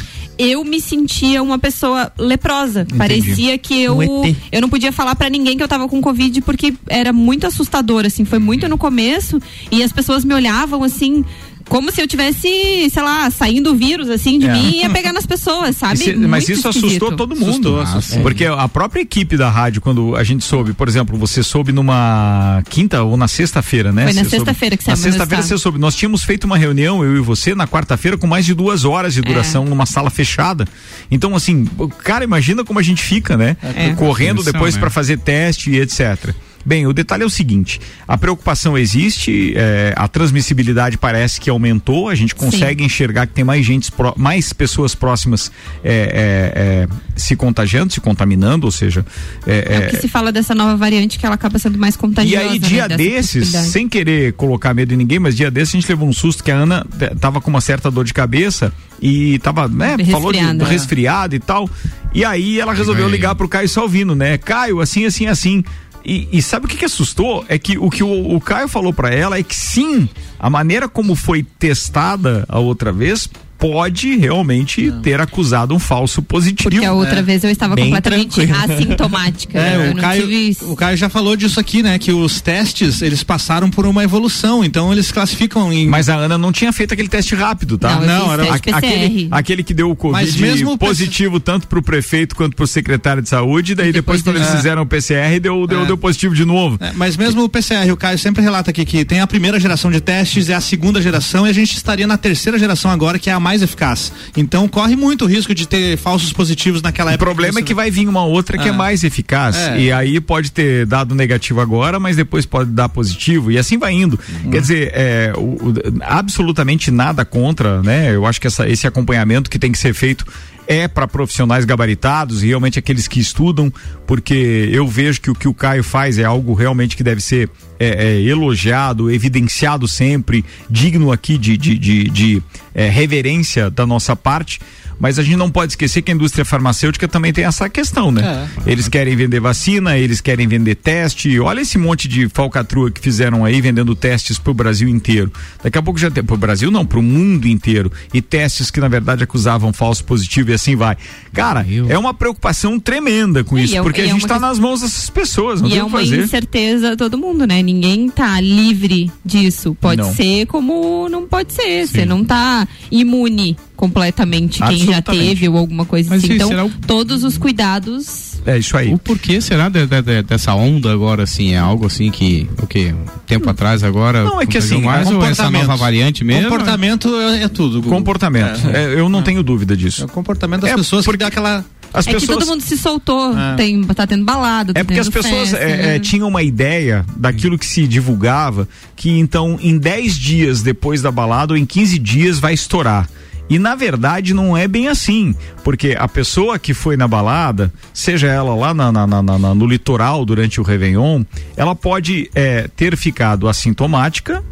[0.43, 2.87] eu me sentia uma pessoa leprosa.
[2.97, 3.99] Parecia que eu.
[3.99, 7.47] Um eu não podia falar pra ninguém que eu tava com Covid porque era muito
[7.47, 11.25] assustador, assim, foi muito no começo e as pessoas me olhavam assim.
[11.69, 14.53] Como se eu tivesse, sei lá, saindo o vírus assim de É.
[14.53, 15.95] mim e ia pegar nas pessoas, sabe?
[15.95, 16.87] Esse- mas isso esquisito.
[16.87, 17.79] assustou todo mundo.
[17.79, 18.23] Assustou, assustou.
[18.23, 22.63] Porque a própria equipe da rádio, quando a gente soube, por exemplo, você soube numa
[22.69, 24.05] quinta ou na sexta-feira, né?
[24.05, 25.79] Foi na Você sexta-feira que Na saiu meu sexta-feira você soube.
[25.79, 29.15] Nós tínhamos feito uma reunião, eu e você, na quarta-feira, com mais de duas horas
[29.15, 29.23] de É.
[29.23, 30.67] duração numa sala fechada.
[31.11, 33.57] Então, assim, o cara, imagina como a gente fica, né?
[33.77, 33.91] É.
[33.95, 34.81] Correndo depois né?
[34.81, 36.35] pra fazer teste e etc.
[36.65, 42.09] Bem, o detalhe é o seguinte: a preocupação existe, é, a transmissibilidade parece que aumentou,
[42.09, 45.51] a gente consegue enxergar que tem mais gente, mais pessoas próximas
[45.83, 49.05] é, é, é, se contagiando, se contaminando, ou seja,
[49.47, 51.99] é, É o que se fala dessa nova variante que ela acaba sendo mais e
[51.99, 52.51] contagiosa.
[52.51, 55.89] aí, dia né, desses, sem querer colocar medo em ninguém, mas dia desses a gente
[55.89, 59.39] levou um susto que a Ana t- tava com uma certa dor de cabeça e
[59.41, 60.59] tava, né, falou de, Resfriada.
[60.65, 61.69] do resfriado e tal.
[62.15, 63.11] E aí ela resolveu aí.
[63.13, 64.37] ligar pro Caio Salvino, né?
[64.39, 65.65] Caio, assim, assim, assim.
[66.05, 67.45] E, e sabe o que, que assustou?
[67.49, 70.89] É que o que o, o Caio falou pra ela é que sim, a maneira
[70.89, 73.29] como foi testada a outra vez
[73.63, 76.69] pode realmente ter acusado um falso positivo.
[76.69, 78.59] Porque a outra vez eu estava Bem completamente tranquilo.
[78.75, 79.57] assintomática.
[79.57, 80.73] É, eu o não Caio, tive isso.
[80.73, 81.97] o Caio já falou disso aqui, né?
[81.97, 85.87] Que os testes, eles passaram por uma evolução, então eles classificam em...
[85.87, 88.01] Mas a Ana não tinha feito aquele teste rápido, tá?
[88.01, 89.29] Não, Não, era teste A- aquele, PCR.
[89.31, 93.23] aquele que deu o Mas Covid mesmo o positivo tanto pro prefeito quanto pro secretário
[93.23, 94.57] de saúde, daí E depois, depois quando eles É.
[94.57, 95.87] fizeram o PCR, deu, deu, É.
[95.87, 96.79] deu positivo de novo.
[96.81, 99.89] É, mas mesmo o PCR, o Caio sempre relata aqui que tem a primeira geração
[99.89, 103.31] de testes, é a segunda geração e a gente estaria na terceira geração agora, que
[103.31, 104.13] é a mais eficaz.
[104.37, 107.27] Então corre muito o risco de ter falsos positivos naquela O época.
[107.27, 108.73] problema é que vai vir uma outra que é, É.
[108.73, 109.57] mais eficaz.
[109.57, 109.79] É.
[109.81, 113.51] E aí pode ter dado negativo agora, mas depois pode dar positivo.
[113.51, 114.19] E assim vai indo.
[114.45, 114.51] Uhum.
[114.53, 118.15] Quer dizer, é, o- o- absolutamente nada contra, né?
[118.15, 120.25] Eu acho que essa- esse acompanhamento que tem que ser feito
[120.67, 123.73] é para profissionais gabaritados e realmente aqueles que estudam,
[124.07, 127.51] porque eu vejo que o que o Caio faz é algo realmente que deve ser
[127.79, 132.43] é, é, elogiado, evidenciado sempre, digno aqui de, de, de, de,
[132.75, 134.61] é, reverência da nossa parte.
[134.99, 138.49] Mas a gente não pode esquecer que a indústria farmacêutica também tem essa questão, né?
[138.67, 141.39] Eles querem vender vacina, eles querem vender teste.
[141.41, 145.33] Olha esse monte de falcatrua que fizeram aí vendendo testes pro Brasil inteiro.
[145.63, 147.91] Daqui a pouco já tem pro Brasil não, pro mundo inteiro.
[148.15, 150.97] E testes que na verdade acusavam falso positivo e assim vai.
[151.33, 151.91] Cara, Meu.
[151.91, 154.49] é uma preocupação tremenda com E isso, é porque a é gente uma tá questão-
[154.49, 156.23] nas mãos dessas pessoas, não E tem é uma fazer.
[156.23, 157.63] incerteza todo mundo, né?
[157.63, 159.77] Ninguém tá livre disso.
[159.81, 160.15] Pode Não.
[160.15, 161.87] ser como não pode ser.
[161.87, 166.35] Você não tá imune completamente quem já teve ou alguma coisa Mas assim.
[166.35, 168.41] Então, será o- todos os cuidados.
[168.47, 168.95] É isso aí.
[168.95, 171.53] O porquê será de- de- de- dessa onda agora, assim?
[171.53, 172.95] É algo assim que, o quê?
[172.95, 174.23] Um tempo atrás agora?
[174.23, 175.63] Não, é que assim, mais, ou essa comportamento.
[175.67, 176.45] nova variante mesmo?
[176.49, 177.81] Comportamento é, é tudo.
[177.83, 177.93] Gugu.
[177.93, 178.61] Comportamento.
[178.73, 178.85] É.
[178.85, 180.05] É, eu não tenho dúvida É disso.
[180.05, 181.65] o comportamento das É, pessoas porque- que dá aquela.
[181.93, 183.37] As é que pessoas todo mundo se soltou.
[183.37, 183.57] É.
[183.57, 185.97] Tem, tá tendo balada, tá É porque as pessoas festa, é, né?
[185.97, 188.67] é, tinham uma ideia daquilo que se divulgava,
[188.97, 193.09] que então em 10 dias depois da balada ou em 15 dias vai estourar.
[193.49, 198.29] E na verdade não é bem assim, porque a pessoa que foi na balada, seja
[198.29, 201.23] ela lá na- na- na- na- no litoral durante o Réveillon,
[201.57, 204.43] ela pode é, ter ficado assintomática.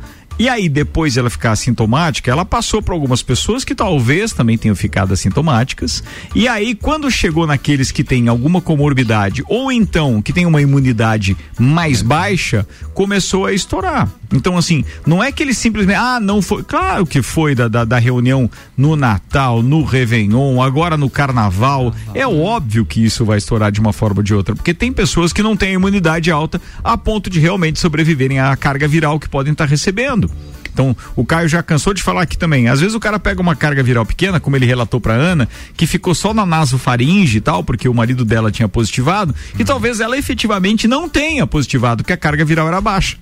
[0.41, 4.57] E aí, depois de ela ficar assintomática, ela passou para algumas pessoas que talvez também
[4.57, 6.03] tenham ficado assintomáticas.
[6.35, 11.37] E aí, quando chegou naqueles que têm alguma comorbidade ou então que tem uma imunidade
[11.59, 14.09] mais baixa, começou a estourar.
[14.33, 16.63] Então, assim, não é que ele simplesmente, ah, não foi.
[16.63, 21.93] Claro que foi da, da, da reunião no Natal, no Réveillon, agora no Carnaval.
[22.15, 25.33] É óbvio que isso vai estourar de uma forma ou de outra, porque tem pessoas
[25.33, 29.53] que não têm imunidade alta a ponto de realmente sobreviverem à carga viral que podem
[29.53, 30.30] estar recebendo.
[30.81, 32.69] Então, o Caio já cansou de falar aqui também.
[32.69, 35.87] Às vezes o cara pega uma carga viral pequena, como ele relatou pra Ana, que
[35.87, 40.17] ficou só na nasofaringe e tal, porque o marido dela tinha positivado, e talvez ela
[40.17, 43.19] efetivamente não tenha positivado, porque a carga viral era baixa.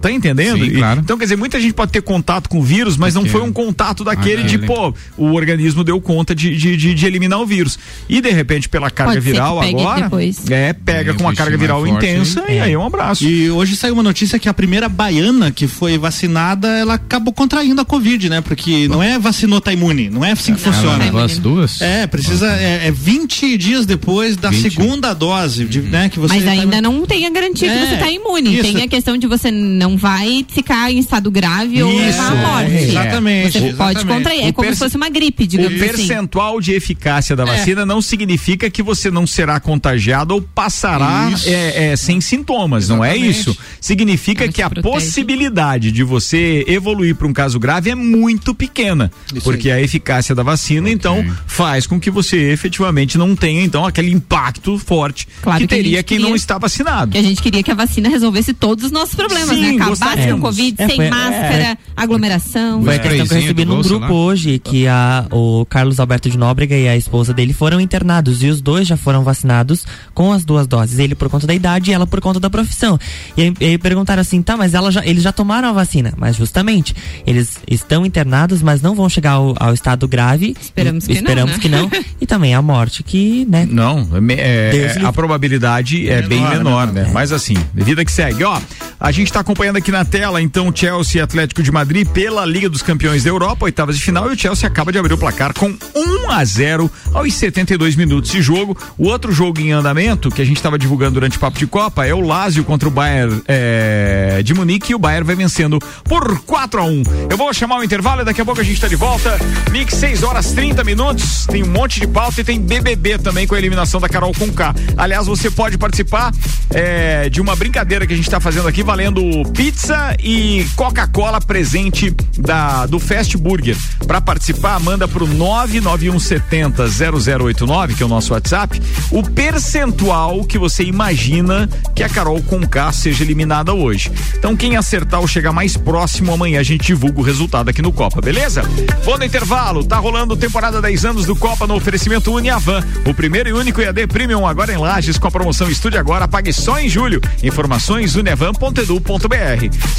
[0.00, 0.58] Tá entendendo?
[0.64, 1.00] Sim, E- claro.
[1.00, 3.52] Então, quer dizer, muita gente pode ter contato com o vírus, mas não foi um
[3.52, 4.66] contato daquele de, Aquele.
[4.66, 7.78] pô, o organismo deu conta de, de, de- de eliminar o vírus.
[8.08, 10.50] E de repente, pela carga Pode ser que viral pegue agora, depois.
[10.50, 12.56] é, pega É, com uma um carga viral forte, intensa hein?
[12.56, 12.62] e É.
[12.62, 13.24] aí um abraço.
[13.24, 17.80] E hoje saiu uma notícia que a primeira baiana que foi vacinada, ela acabou contraindo
[17.80, 18.40] a Covid, né?
[18.40, 20.08] Porque não é vacinou, tá imune.
[20.10, 21.10] Não é assim que Não, funciona.
[21.10, 21.24] não é.
[21.24, 21.80] As duas?
[21.80, 22.46] É, precisa.
[22.52, 24.62] É, é 20 dias depois da 20.
[24.62, 26.08] segunda dose, de, né?
[26.08, 26.80] Que você Mas tá ainda imune.
[27.00, 28.54] não tem a garantia que É, você tá imune.
[28.54, 28.62] isso.
[28.72, 32.34] Tem a questão de você não vai ficar em estado grave ou Isso, levar a
[32.34, 32.72] morte.
[32.72, 33.52] é, exatamente.
[33.52, 34.06] Você pode exatamente.
[34.06, 34.40] contrair.
[34.44, 35.92] É O como perce- se fosse uma gripe, O digamos assim.
[35.92, 41.92] percentual de eficácia da vacina não significa que você não será contagiado ou passará é,
[41.92, 43.40] é, sem sintomas, não é Exatamente.
[43.40, 43.58] isso.
[43.80, 44.92] Significa que a protege.
[44.94, 50.34] possibilidade de você evoluir para um caso grave é muito pequena, Isso porque a eficácia
[50.34, 55.58] da vacina então faz com que você efetivamente não tenha então aquele impacto forte Claro
[55.60, 57.12] que que teria quem queria- não está vacinado.
[57.12, 59.77] Que a gente queria que a vacina resolvesse todos os nossos problemas, Sim, né?
[59.82, 60.40] Acabasse com o.
[60.40, 62.82] Covid, É, sem foi- máscara, aglomeração.
[62.82, 62.98] Foi a É.
[62.98, 64.12] questão que eu recebi num grupo né?
[64.12, 68.46] hoje, que a, o Carlos Alberto de Nóbrega e a esposa dele foram internados, e
[68.48, 71.94] os dois já foram vacinados com as duas doses, ele por conta da idade e
[71.94, 72.98] ela por conta da profissão.
[73.36, 76.12] E aí, e aí perguntaram assim, tá, mas ela já, eles já tomaram a vacina,
[76.16, 76.94] mas justamente,
[77.26, 80.56] eles estão internados, mas não vão chegar ao, ao estado grave.
[80.60, 81.58] Esperamos que não, Esperamos né?
[81.60, 81.90] que não.
[82.20, 86.92] E também a morte, que, né, Não, é é- é- a probabilidade é, bem menor,
[86.92, 87.08] né?
[87.12, 88.42] Mas assim, vida que segue.
[88.42, 88.60] Ó,
[88.98, 92.68] a gente tá acompanhando aqui na tela, então, Chelsea e Atlético de Madrid pela Liga
[92.68, 95.52] dos Campeões da Europa, oitavas de final, e o Chelsea acaba de abrir o placar
[95.52, 98.76] com 1 a 0 aos 72 minutos de jogo.
[98.96, 102.06] O outro jogo em andamento, que a gente estava divulgando durante o Papo de Copa,
[102.06, 106.40] é o Lazio contra o Bayern é, de Munique, e o Bayern vai vencendo por
[106.42, 108.88] 4 a 1 Eu vou chamar o intervalo e daqui a pouco a gente tá
[108.88, 109.38] de volta.
[109.70, 113.54] Mix 6 horas 30 minutos, tem um monte de pauta e tem BBB também com
[113.54, 114.74] a eliminação da Carol Conká.
[114.96, 116.32] Aliás, você pode participar
[116.70, 122.14] é, de uma brincadeira que a gente tá fazendo aqui, valendo pizza e Coca-Cola presente
[122.38, 123.76] da, do Fast Burger.
[124.06, 130.84] Para participar, manda pro 99170 0089, que é o nosso WhatsApp, o percentual que você
[130.84, 134.12] imagina que a Carol Conká seja eliminada hoje.
[134.38, 137.90] Então, quem acertar ou chegar mais próximo amanhã, a gente divulga o resultado aqui no
[137.90, 138.62] Copa, beleza?
[139.04, 143.48] Bom, no intervalo, tá rolando temporada 10 anos do Copa no oferecimento Uniavan, o primeiro
[143.48, 146.88] e único EAD Premium agora em Lages com a promoção Estude Agora, pague só em
[146.88, 147.20] julho.
[147.42, 149.47] Informações uniavan.edu.br.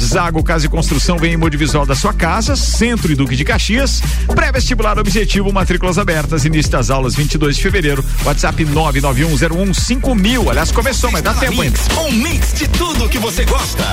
[0.02, 4.02] Zago Casa e Construção vem em Modivisual da sua casa, Centro e Duque de Caxias.
[4.34, 8.04] Pré-vestibular objetivo, matrículas abertas, início das aulas 22 de fevereiro.
[8.24, 10.50] WhatsApp 991015000.
[10.50, 11.78] Aliás, começou, mas dá tempo ainda.
[12.00, 13.84] Um mix de tudo que você gosta.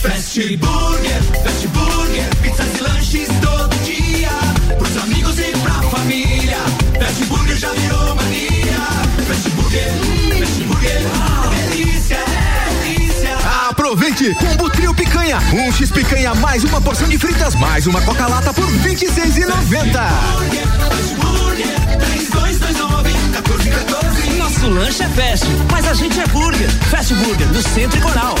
[0.00, 4.30] Fast Burger, Fast Burger, pizzas e lanches todo dia.
[4.78, 6.58] Pros amigos e pra família.
[7.00, 8.78] Fast Burger já virou mania.
[9.26, 9.92] Fast Burger,
[10.38, 11.35] Fast Burger,
[14.16, 18.50] Combo trio picanha, um X picanha mais uma porção de fritas mais uma coca lata
[18.50, 19.46] por 26,90.
[24.38, 26.70] Nosso lanche é fast, mas a gente é burger.
[26.90, 28.34] Fast Burger, no Centro e Coral.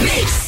[0.00, 0.47] Mix.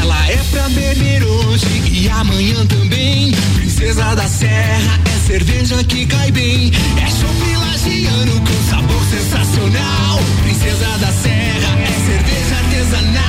[0.00, 3.32] Ela é pra beber hoje e amanhã também.
[3.54, 6.70] Princesa da Serra é cerveja que cai bem.
[6.96, 10.20] É chopp lagiano com sabor sensacional.
[10.42, 13.24] Princesa da Serra é cerveja artesanal.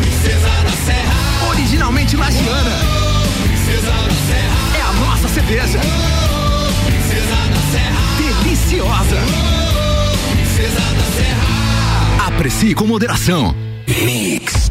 [0.00, 1.48] Princesa da Serra.
[1.50, 2.78] Originalmente lagiana.
[3.44, 4.56] Princesa da Serra.
[4.76, 5.78] É a nossa cerveja.
[6.86, 8.00] Princesa da Serra.
[8.16, 9.20] Deliciosa.
[10.32, 11.51] Princesa da Serra.
[12.34, 13.54] Aprecie com moderação.
[13.86, 14.70] Mix.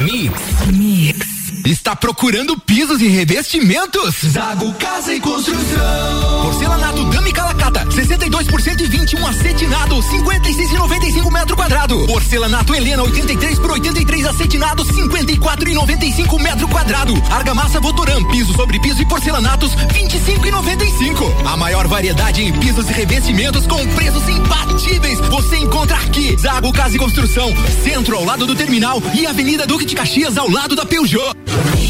[0.00, 0.32] Mix.
[0.78, 1.27] Mix.
[1.68, 4.14] Está procurando pisos e revestimentos?
[4.24, 6.42] Zago Casa e Construção.
[6.44, 12.06] Porcelanato Dami Calacata, 62% e 21 acetinado, 56,95 metro quadrado.
[12.06, 17.12] Porcelanato Helena, 83 por 83 acetinado, 54,95 metro quadrado.
[17.30, 21.52] Argamassa Votoran, piso sobre piso e porcelanatos, 25,95.
[21.52, 25.20] A maior variedade em pisos e revestimentos com preços imbatíveis.
[25.20, 26.34] Você encontra aqui.
[26.38, 27.52] Zago Casa e Construção,
[27.84, 31.36] centro ao lado do terminal e Avenida Duque de Caxias ao lado da Peugeot.
[31.58, 31.87] Thank you.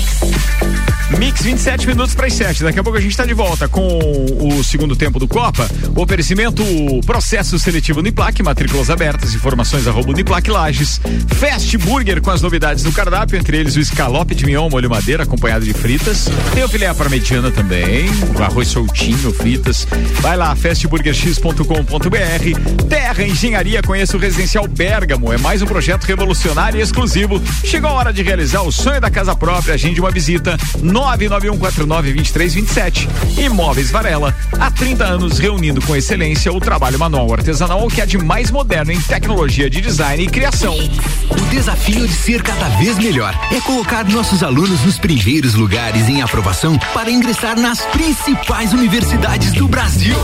[1.18, 2.62] Mix 27 minutos para as 7.
[2.62, 3.98] Daqui a pouco a gente está de volta com
[4.40, 5.68] o segundo tempo do Copa.
[5.96, 6.62] O oferecimento
[7.04, 11.00] processo seletivo Uniplac, matrículas abertas, informações arroba Uniplac Lages.
[11.34, 15.24] Fast Burger com as novidades do cardápio, entre eles o escalope de mignon, molho madeira,
[15.24, 16.28] acompanhado de fritas.
[16.54, 19.88] Tem o filé parmegiana também, o arroz soltinho, fritas.
[20.20, 22.84] Vai lá, fastburgerx.com.br.
[22.88, 25.32] Terra Engenharia, conheça o Residencial Bergamo.
[25.32, 27.42] É mais um projeto revolucionário e exclusivo.
[27.64, 29.74] Chegou a hora de realizar o sonho da casa própria.
[29.74, 30.56] Agende uma visita.
[30.80, 33.08] 9 991492327.
[33.38, 38.18] Imóveis Varela, há 30 anos reunindo com excelência o trabalho manual artesanal que é de
[38.18, 40.74] mais moderno em tecnologia de design e criação.
[41.30, 46.20] O desafio de ser cada vez melhor é colocar nossos alunos nos primeiros lugares em
[46.20, 50.16] aprovação para ingressar nas principais universidades do Brasil.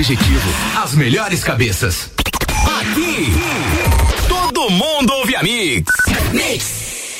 [0.00, 0.48] Objetivo.
[0.82, 2.10] As melhores cabeças.
[2.80, 3.34] Aqui,
[4.28, 5.92] todo mundo ouve a Mix.
[6.32, 6.79] Mix.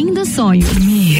[0.00, 1.19] Construindo sonhos.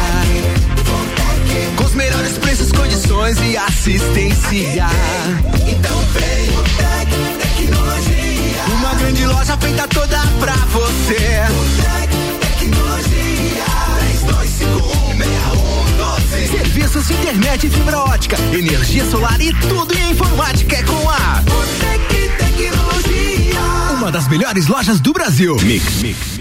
[1.75, 4.87] com os melhores preços, condições e assistência,
[5.67, 7.09] então vem o Tec
[7.41, 8.63] Tecnologia.
[8.75, 11.43] Uma grande loja feita toda pra você.
[11.51, 12.11] O Tec
[12.59, 13.11] Tecnologia.
[14.25, 15.10] 32516112.
[16.31, 21.41] Serviços de internet e fibra ótica, energia solar e tudo em informática é com a
[21.41, 23.59] Botec Tecnologia.
[23.97, 25.57] Uma das melhores lojas do Brasil.
[25.61, 26.40] Mix, mix.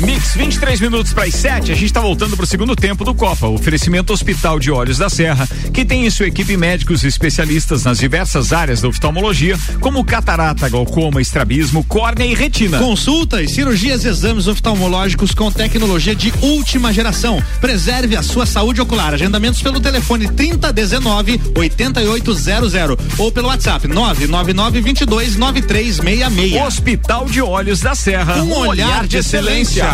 [0.00, 1.72] Mix, 23 minutos para as 7.
[1.72, 3.46] A gente está voltando para o segundo tempo do Copa.
[3.48, 8.52] Oferecimento Hospital de Olhos da Serra, que tem em sua equipe médicos especialistas nas diversas
[8.52, 12.78] áreas da oftalmologia, como catarata, glaucoma, estrabismo, córnea e retina.
[12.78, 17.42] Consultas, cirurgias e exames oftalmológicos com tecnologia de última geração.
[17.60, 19.12] Preserve a sua saúde ocular.
[19.12, 22.72] Agendamentos pelo telefone 3019 8800
[23.18, 26.62] ou pelo WhatsApp 999 22 9366.
[26.62, 28.42] Hospital de Olhos da Serra.
[28.42, 29.89] Um, olhar, de excelência.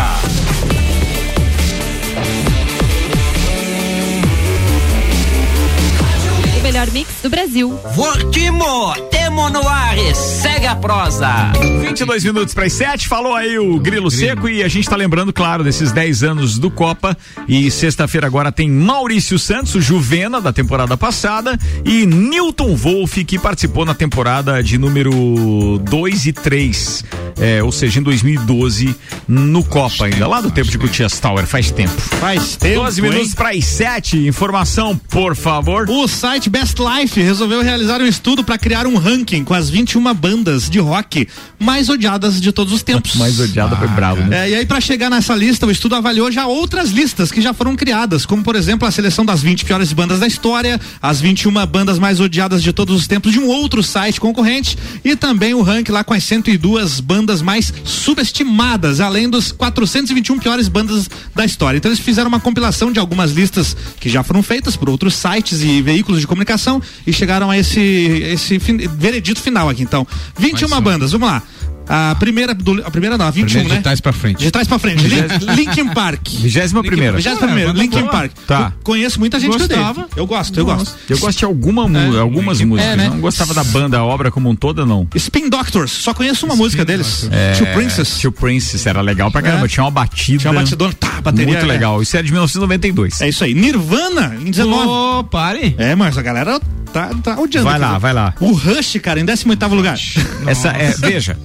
[6.57, 7.79] O melhor mix do Brasil.
[7.95, 11.51] Fortimo, temo no ar, segue a prosa.
[11.81, 15.31] 22 minutos para as 7, falou aí o Grilo Seco e a gente está lembrando,
[15.31, 17.17] claro, desses 10 anos do Copa.
[17.47, 23.39] E sexta-feira agora tem Maurício Santos, o Juvena da temporada passada, e Newton Wolff, que
[23.39, 27.05] participou na temporada de número 2 e 3.
[27.39, 28.95] É, ou seja, em 2012,
[29.27, 31.93] no Copa ainda, lá do tempo de Gutiérrez Tower, faz tempo.
[31.99, 32.81] Faz tempo.
[32.81, 35.89] 12 minutos para as 7, informação, por favor.
[35.89, 40.13] O site Best Life resolveu realizar um estudo para criar um ranking com as 21
[40.13, 41.27] bandas de rock
[41.59, 43.15] mais odiadas de todos os tempos.
[43.17, 44.47] mais odiada foi bravo, né?
[44.47, 47.53] É, e aí, para chegar nessa lista, o estudo avaliou já outras listas que já
[47.53, 51.53] foram criadas, como por exemplo a seleção das 20 piores bandas da história, as 21
[51.67, 55.61] bandas mais odiadas de todos os tempos de um outro site concorrente e também o
[55.61, 61.43] ranking lá com as 102 bandas bandas mais subestimadas, além dos 421 piores bandas da
[61.43, 61.77] história.
[61.77, 65.61] Então eles fizeram uma compilação de algumas listas que já foram feitas por outros sites
[65.61, 69.83] e veículos de comunicação e chegaram a esse, esse veredito final aqui.
[69.83, 70.07] Então,
[70.39, 71.43] 21 bandas, vamos lá.
[71.89, 73.75] A primeira, do, a primeira não, a 21, Primeiro né?
[73.77, 74.39] de trás pra frente.
[74.39, 75.03] De trás pra frente.
[75.07, 76.27] Lin- Linkin Park.
[76.39, 77.15] Vigésima primeira.
[77.17, 78.11] Vigésima primeira, Ah, banda Linkin boa.
[78.11, 78.31] Park.
[78.45, 78.73] Tá.
[78.75, 80.01] Eu conheço muita gente que Gostava.
[80.01, 80.07] odeia.
[80.15, 80.95] Eu gosto, eu gosto.
[81.09, 82.91] Eu gosto de alguma mu- algumas músicas.
[82.93, 83.09] É, né?
[83.09, 85.07] Não gostava da banda, a obra como um toda, não.
[85.15, 87.27] Spin Doctors, só conheço uma música deles.
[87.31, 88.17] É, Two Princess.
[88.19, 89.65] Tio Princess era legal pra caramba.
[89.65, 89.69] É.
[89.69, 90.39] Tinha uma batida.
[90.39, 91.47] Tinha uma batidona, tá, bateria.
[91.47, 91.67] Muito é.
[91.67, 92.01] legal.
[92.01, 93.21] Isso era de 1992.
[93.21, 93.53] É isso aí.
[93.53, 94.87] Nirvana, em 19.
[94.87, 95.75] Ô, pare.
[95.77, 96.59] É, mas a galera
[96.91, 97.69] tá, tá odiando.
[97.69, 98.33] Vai lá, vai lá.
[98.39, 99.97] O Rush, cara, em 18 lugar.
[100.45, 101.37] Essa é, veja,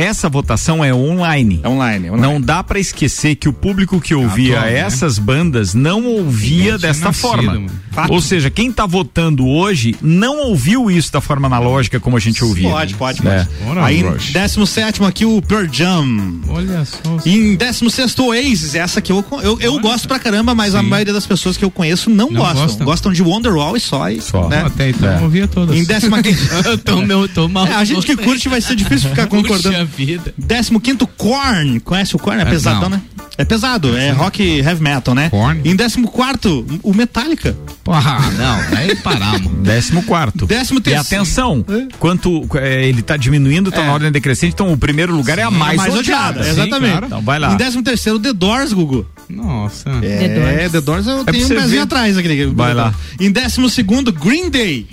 [0.00, 1.60] essa votação é online.
[1.62, 2.32] É online, é online.
[2.34, 4.78] Não dá pra esquecer que o público que ouvia atual, né?
[4.78, 7.66] essas bandas não ouvia desta nascido, forma.
[8.08, 12.42] Ou seja, quem tá votando hoje não ouviu isso da forma analógica como a gente
[12.44, 12.68] ouvia.
[12.70, 13.44] Pode, pode, É.
[13.44, 13.70] pode.
[13.70, 14.32] Ora, Aí, Rush.
[14.32, 16.40] 17 aqui o Pearl Jam.
[16.48, 17.18] Olha só.
[17.26, 20.80] E em 16 o Oasis, essa que eu, eu, eu gosto pra caramba, mas a
[20.80, 20.86] Sim.
[20.88, 22.62] maioria das pessoas que eu conheço não, Não gostam.
[22.66, 22.86] gostam.
[22.86, 24.08] Gostam de Wonderwall e só.
[24.08, 24.48] E, Só.
[24.48, 24.62] né?
[24.66, 25.20] Até então É.
[25.20, 25.76] ouvia todas.
[25.76, 26.08] Em 15
[26.64, 27.66] Eu tô, meu, tô mal.
[27.66, 29.89] É, a gente que curte vai ser difícil ficar concordando.
[29.96, 30.34] Vida.
[30.38, 30.70] 15
[31.16, 31.80] Korn.
[31.80, 32.38] Conhece o Korn?
[32.40, 32.90] É, É, pesadão, não.
[32.90, 33.02] né?
[33.38, 35.30] É pesado, é rock heavy metal, né?
[35.30, 35.62] Korn.
[35.64, 37.56] Em 14 o Metallica.
[37.82, 39.50] Porra, não, aí paramos.
[39.64, 40.44] Décimo quarto.
[40.46, 41.22] Décimo E terceiro.
[41.22, 41.64] atenção,
[41.98, 43.86] quanto é, ele tá diminuindo, tá É.
[43.86, 46.48] na ordem decrescente, então o primeiro lugar é a mais, mais odiada, odiada.
[46.50, 46.90] exatamente.
[46.90, 47.06] claro.
[47.06, 47.54] Então vai lá.
[47.54, 49.06] Em 13 terceiro The Doors, Gugu.
[49.30, 49.88] Nossa.
[50.02, 52.44] É, The Doors eu pra tenho um pezinho atrás aqui.
[52.46, 52.94] Vai lá.
[53.18, 54.86] Em 12 segundo Green Day.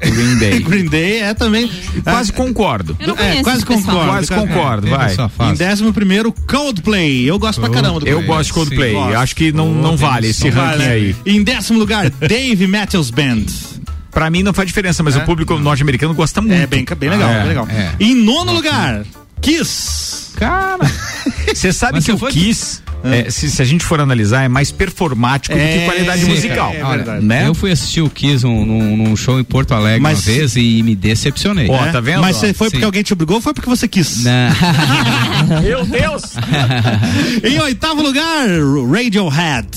[0.00, 0.58] Green Day.
[0.64, 1.70] Green Day é também.
[2.02, 2.96] Quase concordo.
[3.00, 3.96] Eu não É, conheço quase esse pessoal.
[3.96, 4.26] concordo.
[4.26, 5.14] Quase concordo, Teve vai.
[5.14, 5.52] Em.
[5.52, 7.24] 11 primeiro Coldplay.
[7.28, 8.36] Eu gosto pra caramba do Eu Coldplay.
[8.36, 8.90] gosto de Coldplay.
[8.92, 9.16] Sim, gosto.
[9.16, 10.92] Acho que não, não vale esse Não ranking vale, né?
[10.92, 11.16] aí.
[11.26, 13.44] Em décimo lugar, Dave Matthews Band.
[14.10, 16.54] Pra mim não faz diferença, mas o público norte-americano gosta muito.
[16.54, 17.68] É bem, bem legal, É, bem legal.
[17.68, 17.90] é.
[17.98, 19.02] Em nono lugar,
[19.44, 20.32] Kiss.
[20.36, 20.78] Cara.
[21.54, 24.48] Você sabe Mas que o foi- Kiss, é, se, se a gente for analisar, é
[24.48, 26.72] mais performático do É, que qualidade sim, musical.
[26.72, 27.24] é Olha, verdade.
[27.24, 27.46] né?
[27.46, 30.56] Eu fui assistir o Kiss num, num- num show em Porto Alegre Mas- uma vez
[30.56, 31.68] e me decepcionei.
[31.70, 31.92] Ó, É?
[31.92, 32.20] tá vendo?
[32.22, 32.84] Mas Ó, foi porque sim.
[32.84, 34.24] alguém te obrigou ou foi porque você quis?
[34.24, 34.32] Não.
[35.62, 36.22] Meu Deus!
[37.44, 38.46] em oitavo lugar,
[38.90, 39.68] Radiohead.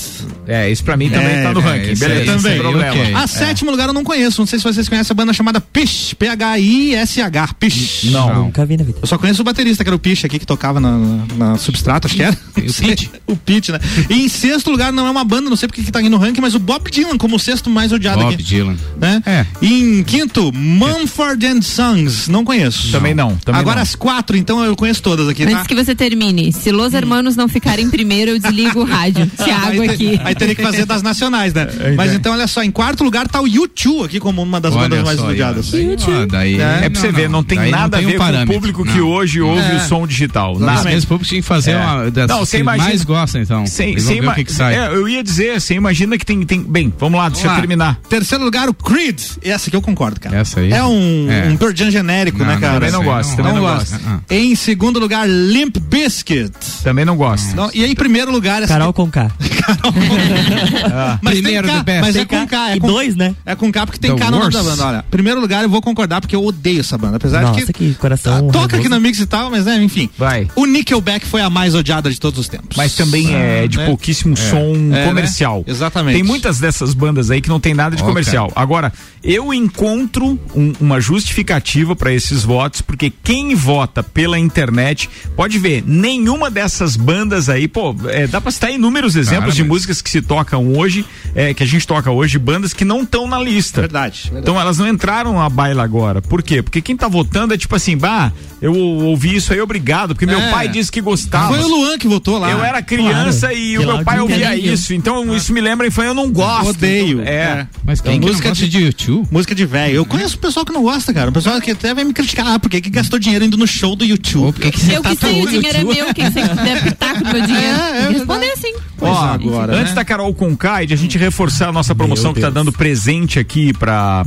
[0.50, 1.94] É, isso pra mim também É, tá no é, ranking.
[1.94, 2.90] Beleza, também, problema.
[2.90, 3.14] ok.
[3.14, 4.40] A sétimo lugar eu não conheço.
[4.40, 6.14] Não sei se vocês conhecem a banda chamada Pish.
[6.18, 7.48] P-H-I-S-H.
[7.60, 8.04] Pish.
[8.04, 8.44] Não.
[8.44, 8.98] Nunca vi na vida.
[9.02, 11.58] Eu só conheço o baterista, que era o Pish aqui, que tocava na, na- na
[11.58, 12.36] Substrato, acho que era.
[12.56, 13.10] o Pete?
[13.26, 13.80] o Pete, né?
[14.08, 16.16] E em sexto lugar, não é uma banda, não sei porque que tá aqui no
[16.16, 18.42] ranking, mas o Bob Dylan como o sexto mais odiado Bob aqui.
[18.42, 18.76] Dylan.
[19.00, 19.20] Né?
[19.26, 19.46] É.
[19.60, 22.28] E em quinto, Mumford and Sons.
[22.28, 22.92] Não conheço.
[22.92, 23.82] Também não, também Agora não.
[23.82, 25.50] as quatro, então eu conheço todas aqui, tá?
[25.52, 29.28] Antes que você termine, se Los Hermanos não ficarem em primeiro, eu desligo o rádio.
[29.42, 30.20] Tiago te- aqui.
[30.22, 31.66] aí teria que fazer das nacionais, né?
[31.80, 32.14] É, Mas é.
[32.14, 35.04] então, olha só, em quarto lugar tá o U2 aqui como uma das Olha bandas
[35.04, 35.70] mais odiadas.
[35.70, 38.42] daí- ó, daí- É, pra você ver, não tem nada tem a um ver com
[38.42, 39.08] o público que Não.
[39.08, 39.76] hoje ouve É.
[39.76, 40.54] o som digital.
[40.58, 40.92] Mas Nada.
[40.92, 41.76] esse público tinha que fazer É.
[41.78, 43.66] uma das Não, você que imagina- mais gosta, então.
[43.66, 44.74] Sem, sem ver ima- o que, que sai.
[44.74, 46.62] É, eu ia dizer, você imagina que tem, tem.
[46.62, 47.60] Bem, vamos lá, deixa Vamos eu lá.
[47.60, 48.00] terminar.
[48.08, 49.20] Terceiro lugar, o Creed.
[49.42, 50.36] Essa aqui eu concordo, cara.
[50.36, 50.72] Essa aí?
[50.72, 51.48] É um, É.
[51.48, 52.74] um Pearl Jam genérico, Não, né, não, cara?
[52.74, 53.90] Também não gosto, não- também não, não gosto.
[53.92, 54.04] gosto.
[54.06, 56.52] Ah, Em segundo lugar, Limp Bizkit.
[56.82, 57.54] Também não gosto.
[57.56, 59.30] Não, e aí, em primeiro lugar, essa Carol com K.
[61.22, 62.00] mas Primeiro tem K, do best.
[62.00, 62.70] mas é com K.
[62.70, 63.34] É E com, dois, né?
[63.44, 64.84] é com K porque tem K no nome da banda.
[64.86, 67.16] Olha, primeiro lugar eu vou concordar porque eu odeio essa banda.
[67.16, 67.72] Apesar Nossa, de que.
[67.72, 70.08] que coração Ah, toca aqui na Mix e tal, mas né, enfim.
[70.16, 70.48] Vai.
[70.56, 72.76] O Nickelback foi a mais odiada de todos os tempos.
[72.76, 73.86] Mas também é de né?
[73.86, 75.58] pouquíssimo som É, comercial.
[75.58, 75.72] né?
[75.72, 76.14] Exatamente.
[76.14, 78.50] Tem muitas dessas bandas aí que não tem nada de Ó, comercial.
[78.56, 78.92] Agora,
[79.28, 85.84] eu encontro um- uma justificativa para esses votos, porque quem vota pela internet pode ver,
[85.86, 90.00] nenhuma dessas bandas aí, pô, é, dá pra citar inúmeros exemplos Cara, de mas- músicas
[90.00, 91.04] que se tocam hoje,
[91.34, 93.82] é, que a gente toca hoje, bandas que não estão na lista.
[93.82, 94.42] Verdade, verdade.
[94.42, 96.22] Então elas não entraram na baila agora.
[96.22, 96.62] Por quê?
[96.62, 100.40] Porque quem tá votando é tipo assim, bah, eu ouvi isso aí, obrigado, porque meu
[100.40, 100.50] É.
[100.50, 101.48] pai disse que gostava.
[101.54, 102.50] Foi o Luan que votou lá.
[102.50, 103.54] Eu era criança Claro.
[103.56, 104.94] e Que o meu pai ouvia isso.
[104.94, 106.70] Então isso me lembra foi eu não gosto.
[106.70, 107.20] Odeio.
[107.20, 107.66] Então, é.
[107.84, 108.84] Mas quem Então, que música de- de
[109.30, 109.94] Música de velho.
[109.96, 111.30] Eu conheço o pessoal que não gosta, cara.
[111.30, 112.46] O pessoal que até vai me criticar.
[112.46, 114.54] Ah, por que gastou dinheiro indo no show do YouTube?
[114.54, 115.94] Por que que você Eu que sei, tatuou o dinheiro é YouTube?
[115.96, 117.78] meu, quem sei que der pitaco no meu dinheiro.
[117.78, 118.74] É, é responder sim.
[119.00, 119.94] Ó, agora, antes né?
[119.94, 123.38] da Carol Conká e de a gente reforçar a nossa promoção que tá dando presente
[123.38, 124.24] aqui pra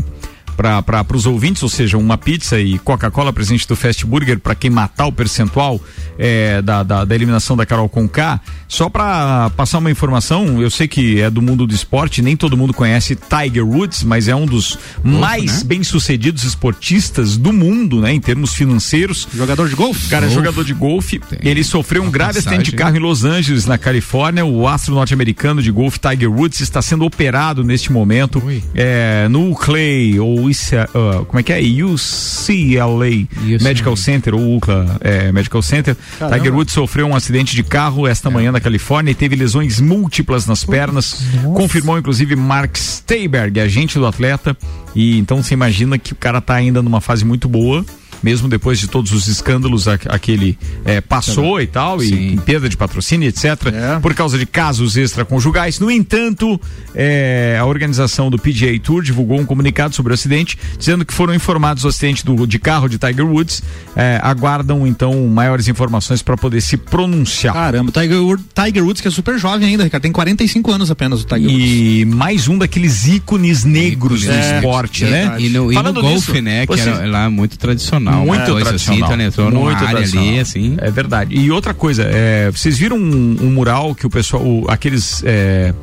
[0.62, 4.70] para os ouvintes, ou seja, uma pizza e Coca-Cola presente do Fast Burger para quem
[4.70, 5.80] matar o percentual
[6.18, 8.40] é, da, da, da eliminação da Carol Conká.
[8.68, 12.56] Só para passar uma informação, eu sei que é do mundo do esporte, nem todo
[12.56, 18.20] mundo conhece Tiger Woods, mas é um dos mais bem-sucedidos esportistas do mundo, né, em
[18.20, 19.28] termos financeiros.
[19.34, 20.08] Jogador de golfe?
[20.10, 20.36] Cara, é Golfe.
[20.36, 21.22] jogador de golfe.
[21.42, 22.78] Ele sofreu um grave acidente de passagem.
[22.78, 24.46] carro em Los Angeles, na Califórnia.
[24.46, 28.42] O astro norte-americano de golfe Tiger Woods está sendo operado neste momento
[28.76, 31.60] é, no Clay ou UCLA, uh, como é que é?
[31.60, 33.28] UCLA
[33.62, 35.96] Medical Center, ou UCLA é, Medical Center.
[36.20, 36.38] Caramba.
[36.38, 40.46] Tiger Woods sofreu um acidente de carro esta manhã na Califórnia e teve lesões múltiplas
[40.46, 41.24] nas pernas.
[41.56, 44.56] Confirmou inclusive Mark Steiberg, agente do atleta.
[44.96, 47.86] E então você imagina que o cara tá ainda numa fase muito boa.
[48.24, 53.28] Mesmo depois de todos os escândalos aquele é, passou e tal, e perda de patrocínio,
[53.28, 55.80] etc., por causa de casos extraconjugais.
[55.80, 56.60] No entanto,
[56.94, 61.34] é, a organização do PGA Tour divulgou um comunicado sobre o acidente, dizendo que foram
[61.34, 63.64] informados do acidente do, de carro de Tiger Woods.
[63.96, 67.54] É, aguardam então maiores informações para poder se pronunciar.
[67.54, 68.18] Caramba, Tiger,
[68.54, 70.04] Tiger Woods que é super jovem ainda, Ricardo.
[70.04, 71.66] Tem 45 anos apenas o Tiger Woods.
[71.66, 75.36] E mais um daqueles ícones negros do É, esporte, E- né?
[75.40, 76.66] E no, e no Falando golfe, nisso, né?
[76.68, 78.11] Que era lá muito tradicional.
[78.18, 79.12] Muito uma coisa tradicional.
[79.14, 80.28] Então, entrou numa Muito área tradicional.
[80.30, 80.78] ali, assim.
[80.80, 81.36] É verdade.
[81.36, 85.22] E outra coisa, é, vocês viram um, um mural que o pessoal, o- aqueles.
[85.26, 85.74] é,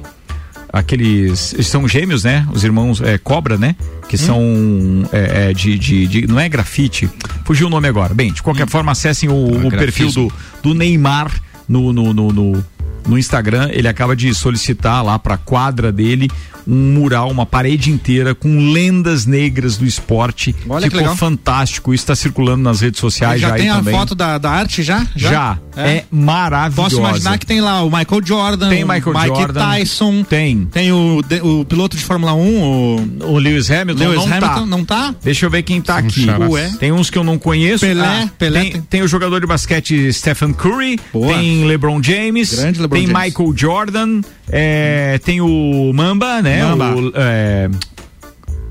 [0.73, 1.53] aqueles.
[1.55, 2.47] Eles são gêmeos, né?
[2.53, 3.75] Os irmãos é, Cobra, né?
[4.09, 4.19] Que Hum.
[4.19, 7.09] são é, é, de, de, de- Não é grafite.
[7.45, 8.15] Fugiu o nome agora.
[8.15, 11.31] Bem, de qualquer forma, acessem o, o perfil do, do Neymar
[11.69, 12.65] no, no, no, no,
[13.09, 13.71] no Instagram.
[13.73, 16.29] Ele acaba de solicitar lá pra quadra dele
[16.71, 20.55] um mural, uma parede inteira com lendas negras do esporte.
[20.69, 21.17] Olha que Ficou legal.
[21.17, 21.95] fantástico.
[21.95, 23.95] Isso está circulando nas redes sociais já, já aí tem a também.
[23.95, 25.07] foto da, da arte já?
[25.17, 25.59] Já.
[25.75, 26.91] É maravilhosa.
[26.91, 29.61] Posso imaginar que tem lá o Michael Jordan, Tem o Michael Mike Jordan.
[29.61, 30.23] Tyson.
[30.25, 30.67] Tem.
[30.67, 32.97] Tem o, de- o piloto de Fórmula 1, o,
[33.33, 34.03] o Lewis Hamilton.
[34.05, 34.67] Lewis não Hamilton, tá.
[34.67, 35.15] não tá?
[35.23, 36.27] Deixa eu ver quem tá aqui.
[36.51, 36.71] Ué.
[36.79, 37.87] Tem uns que eu não conheço.
[37.87, 41.01] Pelé, Ah, Pelé tem, tem- tem o jogador de basquete Stephen Curry.
[41.15, 41.33] Boa.
[41.33, 42.55] Tem LeBron James.
[42.55, 43.25] Grande LeBron tem James.
[43.25, 44.21] Michael Jordan.
[44.51, 46.65] é, tem o Mamba, né?
[46.65, 46.95] Mamba.
[46.95, 47.69] O, é,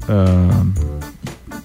[0.09, 0.65] ah,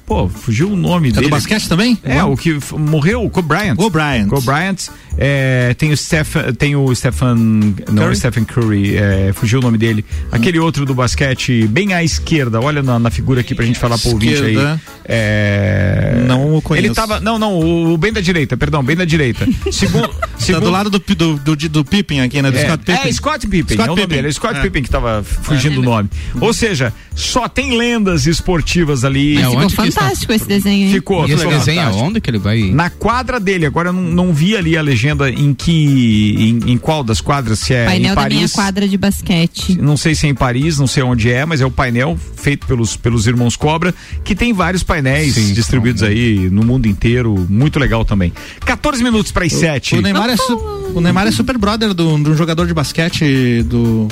[0.06, 1.26] pô, fugiu o nome É dele.
[1.26, 1.98] do basquete também?
[2.02, 3.76] É, o que morreu, o Kobe Bryant.
[3.76, 4.28] Kobe Bryant.
[4.28, 4.76] Kobe Bryant.
[5.18, 8.16] É, tem o Stephen, tem o Stephen, não, Curry?
[8.16, 10.04] Stephen Curry, é, fugiu o nome dele.
[10.30, 13.98] Aquele outro do basquete, bem à esquerda, olha na, na figura aqui pra gente falar
[13.98, 14.56] pro ouvinte aí.
[15.04, 16.86] É, Não o conheço.
[16.86, 19.46] Ele tava, não, não, o, o bem da direita, perdão, bem da direita.
[19.70, 20.08] Segundo,
[20.52, 22.50] Tá do lado do, do, do, do Pippen aqui, né?
[22.50, 23.08] Do é, Scott Pippen.
[23.08, 23.76] É, Scott Pippen.
[23.76, 24.16] Scott é o nome Pippen.
[24.16, 24.62] dele, é Scott É.
[24.62, 26.08] Pippen que tava fugindo do nome.
[26.40, 29.34] Ou seja, só tem lendas esportivas ali.
[29.34, 30.92] Mas ficou fantástico esse desenho, hein?
[30.92, 31.28] Ficou.
[31.28, 32.70] E esse ficou desenho aonde que ele vai?
[32.72, 36.36] Na quadra dele, agora eu não, não vi ali a legenda em que.
[36.66, 38.53] Em, em qual das quadras, se é Painel em da minha Paris.
[38.53, 39.76] quadra de basquete.
[39.80, 42.66] Não sei se é em Paris, não sei onde é, mas é o painel feito
[42.66, 43.94] pelos, pelos irmãos Cobra,
[44.24, 48.32] que tem vários painéis Sim, distribuídos aí no mundo inteiro, muito legal também.
[48.64, 49.96] 14 minutos para as 7.
[49.96, 53.62] O Neymar, é su- o Neymar é super brother do- de um jogador de basquete
[53.62, 54.09] do.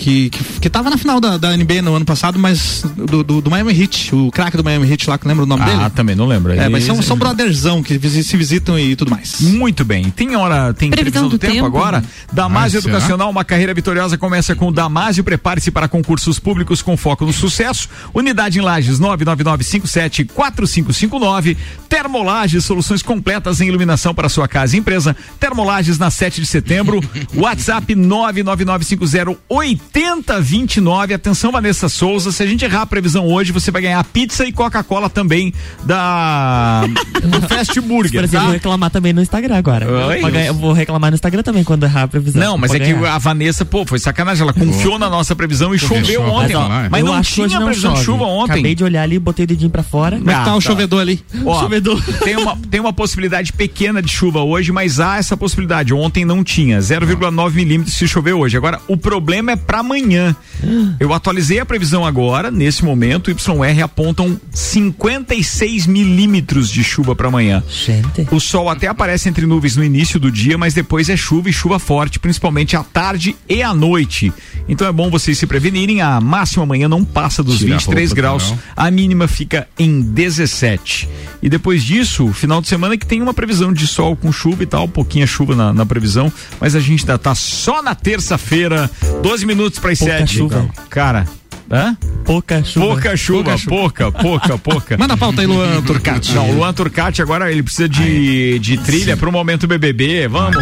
[0.00, 3.42] Que, que, que tava na final da, da NBA no ano passado, mas do, do,
[3.42, 5.76] do Miami Heat, o craque do Miami Heat lá, que lembra o nome dele?
[5.78, 6.54] Ah, também não lembro.
[6.54, 9.42] É, mas são, são brotherzão que se visitam e tudo mais.
[9.42, 10.08] Muito bem.
[10.08, 11.66] Tem hora, tem previsão, Previsão do, do tempo, tempo?
[11.66, 12.02] agora?
[12.32, 12.94] Damásio Ah, será?
[12.94, 15.22] Educacional, uma carreira vitoriosa começa com o Damásio.
[15.22, 17.86] Prepare-se para concursos públicos com foco no sucesso.
[18.14, 21.58] Unidade em Lages 999574559.
[21.90, 25.14] Termolages, soluções completas em iluminação para sua casa e empresa.
[25.38, 27.02] Termolages na 7 de setembro.
[27.36, 27.94] WhatsApp
[29.94, 31.14] 999508029.
[31.14, 32.32] Atenção, Vanessa Souza.
[32.32, 35.52] Se a gente errar a previsão hoje, você vai ganhar pizza e Coca-Cola também
[35.84, 36.84] da
[37.22, 38.24] do Fast Por Burger.
[38.24, 38.44] exemplo, Tá?
[38.44, 40.06] vou reclamar também no Instagram agora.
[40.08, 40.20] Oi?
[40.20, 42.40] Vou ganhar- Eu vou reclamar no Instagram também quando errar a previsão.
[42.40, 43.14] Não, mas é que ganhar.
[43.14, 44.42] a Vanessa, pô, foi sacanagem.
[44.42, 46.54] Ela confiou na nossa previsão e choveu ontem.
[46.54, 48.04] Mas, ó, Mas eu não que tinha não previsão de chove.
[48.06, 48.52] chuva ontem.
[48.52, 50.18] Acabei de olhar ali, botei o dedinho pra fora.
[50.18, 50.60] Como é que tá o tá.
[50.60, 51.20] chovedor ali?
[51.44, 52.00] Ó, Chovedor.
[52.24, 55.92] Tem uma, tem uma possibilidade pequena de chuva hoje, mas há essa possibilidade.
[55.94, 56.78] Ontem não tinha.
[56.78, 58.56] 0,9 milímetros se chover hoje.
[58.56, 60.34] Agora, o problema é amanhã.
[60.98, 63.28] Eu atualizei a previsão agora, nesse momento.
[63.28, 67.62] O YR apontam 56 milímetros de chuva para amanhã.
[67.68, 68.28] Gente.
[68.30, 71.52] O sol até aparece entre nuvens no início do dia, mas depois é chuva e
[71.52, 74.32] chuva forte, principalmente à tarde e à noite.
[74.68, 76.00] Então é bom vocês se prevenirem.
[76.00, 80.00] A máxima amanhã não passa dos Tira a 23 roupa, graus, a mínima fica em
[80.00, 81.08] 17.
[81.42, 84.66] E depois disso, final de semana que tem uma previsão de sol com chuva e
[84.66, 88.90] tal, pouquinha chuva na, na previsão, mas a gente ainda tá só na terça-feira,
[89.22, 90.36] 12 minutos para as Pouca 7.
[90.36, 90.68] chuva.
[90.88, 91.26] Cara,
[91.70, 91.96] hã?
[92.24, 92.86] Pouca chuva.
[92.86, 94.96] Pouca chuva, pouca, pouca, pouca.
[94.98, 96.32] Manda a pauta aí, Luan Turcati.
[96.32, 100.26] Não, o Luan Turcati agora ele precisa de, de trilha pro momento BBB.
[100.28, 100.56] Vamos.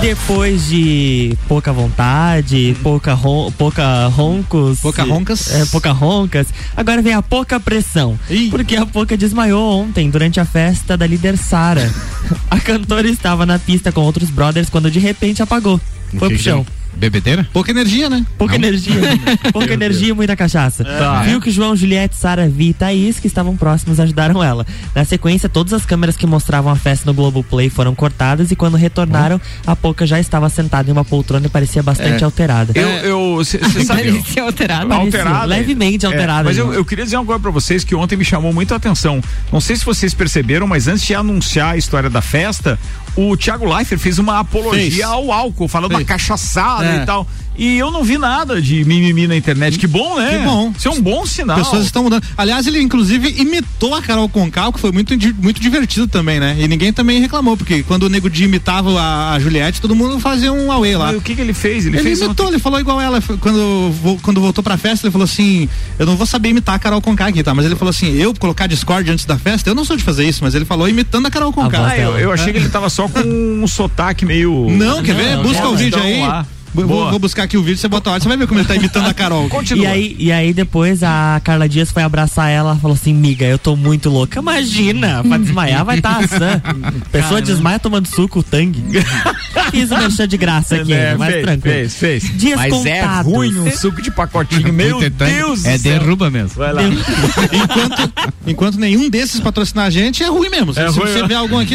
[0.00, 4.80] Depois de pouca vontade, pouca, ron, pouca roncos.
[4.80, 5.54] Pouca roncas.
[5.54, 6.46] É, pouca roncas.
[6.74, 8.18] Agora vem a pouca pressão.
[8.30, 8.48] Ih.
[8.48, 11.92] Porque a pouca desmaiou ontem durante a festa da líder Sara.
[12.50, 15.78] a cantora estava na pista com outros brothers quando de repente apagou.
[16.18, 16.64] Foi Que pro chão.
[16.64, 17.46] que- Bebedeira?
[17.52, 18.24] Pouca energia, né?
[18.36, 18.64] Pouca Não.
[18.64, 18.94] energia.
[19.52, 20.84] Pouca energia e muita cachaça.
[20.84, 21.22] Tá.
[21.22, 24.66] Viu que João, Juliette, Sara, Vi e Thaís, que estavam próximos, ajudaram ela.
[24.94, 28.76] Na sequência, todas as câmeras que mostravam a festa no Globoplay foram cortadas e quando
[28.76, 32.24] retornaram, a Poca já estava sentada em uma poltrona e parecia bastante É.
[32.24, 32.72] alterada.
[32.74, 34.02] Eu, eu Você sabe.
[34.12, 34.92] Parecia alterado.
[34.92, 35.46] Alterado.
[35.46, 36.44] Levemente É, alterado.
[36.44, 39.20] mas eu, eu queria dizer coisa pra vocês que ontem me chamou muito a atenção.
[39.52, 42.78] Não sei se vocês perceberam, mas antes de anunciar a história da festa,
[43.16, 45.00] o Thiago Leifert fez uma apologia Fez.
[45.02, 47.02] ao álcool, falando da cachaçada É.
[47.02, 47.26] e tal.
[47.56, 49.78] E eu não vi nada de mimimi na internet.
[49.78, 50.38] Que bom, né?
[50.38, 50.72] Que bom.
[50.76, 51.58] Isso é um bom sinal.
[51.58, 52.22] Pessoas estão mudando.
[52.38, 56.56] Aliás, ele inclusive imitou a Carol Concal, que foi muito, muito divertido também, né?
[56.58, 60.18] E ninguém também reclamou, porque quando o Nego Di imitava a, a Juliette, todo mundo
[60.20, 61.08] fazia um auê lá.
[61.08, 61.84] Mas o que, que ele fez?
[61.86, 63.20] Ele, Ele, fez imitou, ontem- ele falou igual ela.
[63.40, 67.00] Quando, quando voltou pra festa, ele falou assim: Eu não vou saber imitar a Carol
[67.02, 67.52] Conká aqui, tá?
[67.54, 70.26] Mas ele falou assim: Eu colocar Discord antes da festa, eu não sou de fazer
[70.26, 71.88] isso, mas ele falou imitando a Carol Conká.
[71.88, 74.68] Ah, eu, eu achei que ele tava só com um sotaque meio.
[74.70, 75.36] Não, quer ver?
[75.36, 76.20] Não, Busca não, o vídeo então, aí.
[76.20, 76.46] lá.
[76.74, 78.68] Vou, vou buscar aqui o vídeo, você bota a hora, você vai ver como ele
[78.68, 79.48] tá imitando a Carol.
[79.76, 83.58] E aí, e aí depois a Carla Dias foi abraçar ela falou assim, miga, eu
[83.58, 84.38] tô muito louca.
[84.40, 86.62] Imagina, pra desmaiar vai estar tá sã.
[87.12, 88.82] Pessoa desmaia tomando suco, tangue.
[89.70, 91.74] Fiz o mexer de graça aqui, É, mais fez, tranquilo.
[91.74, 92.38] fez, fez.
[92.38, 93.32] Dias Mas é contados.
[93.32, 94.72] ruim um suco de pacotinho.
[94.72, 95.98] Meu Deus É do céu.
[95.98, 96.50] derruba mesmo.
[96.56, 96.82] Vai lá.
[96.84, 98.12] enquanto,
[98.46, 100.72] enquanto nenhum desses patrocinar a gente, é ruim mesmo.
[100.74, 101.28] Se, É se ruim, você né?
[101.28, 101.74] vê algum aqui.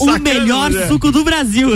[0.00, 0.86] o melhor né?
[0.88, 1.70] suco do Brasil.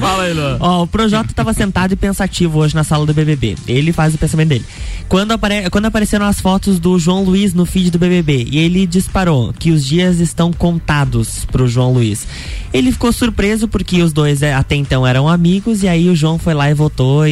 [0.00, 0.56] Fala aí, Luan.
[0.60, 3.56] Ó, Projota estava sentado e pensativo hoje na sala do BBB.
[3.66, 4.64] Ele faz o pensamento dele.
[5.08, 5.68] Quando, apare...
[5.68, 9.72] Quando apareceram as fotos do João Luiz no feed do BBB e ele disparou que
[9.72, 12.28] os dias estão contados pro João Luiz.
[12.72, 16.38] Ele ficou surpreso porque os dois é, até então eram amigos e aí o João
[16.38, 17.22] foi lá e votou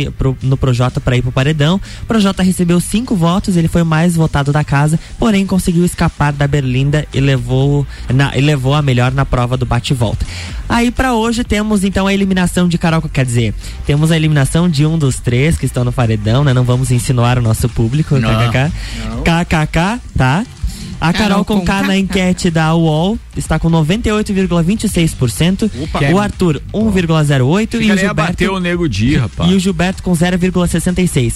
[0.42, 1.80] no Projota para ir pro paredão.
[2.02, 6.32] O Projota recebeu cinco votos, ele foi o mais votado da casa, porém conseguiu escapar
[6.32, 10.26] da Berlinda e levou, na, e levou a melhor na prova do bate-volta.
[10.68, 13.51] Aí pra hoje temos então a eliminação de Carol, quer dizer,
[13.86, 16.53] temos a eliminação de um dos três que estão no paredão, né?
[16.53, 18.28] Não vamos insinuar o nosso público, Não.
[18.28, 18.72] kkk.
[19.24, 20.44] KKK, tá?
[21.00, 25.70] A Carol, Carol com K na enquete da UOL está com 98,26%.
[25.82, 26.00] Opa.
[26.12, 29.50] O Arthur 1,08% e o Gilberto bater o nego dia, rapaz.
[29.50, 31.34] e o Gilberto com 0,66.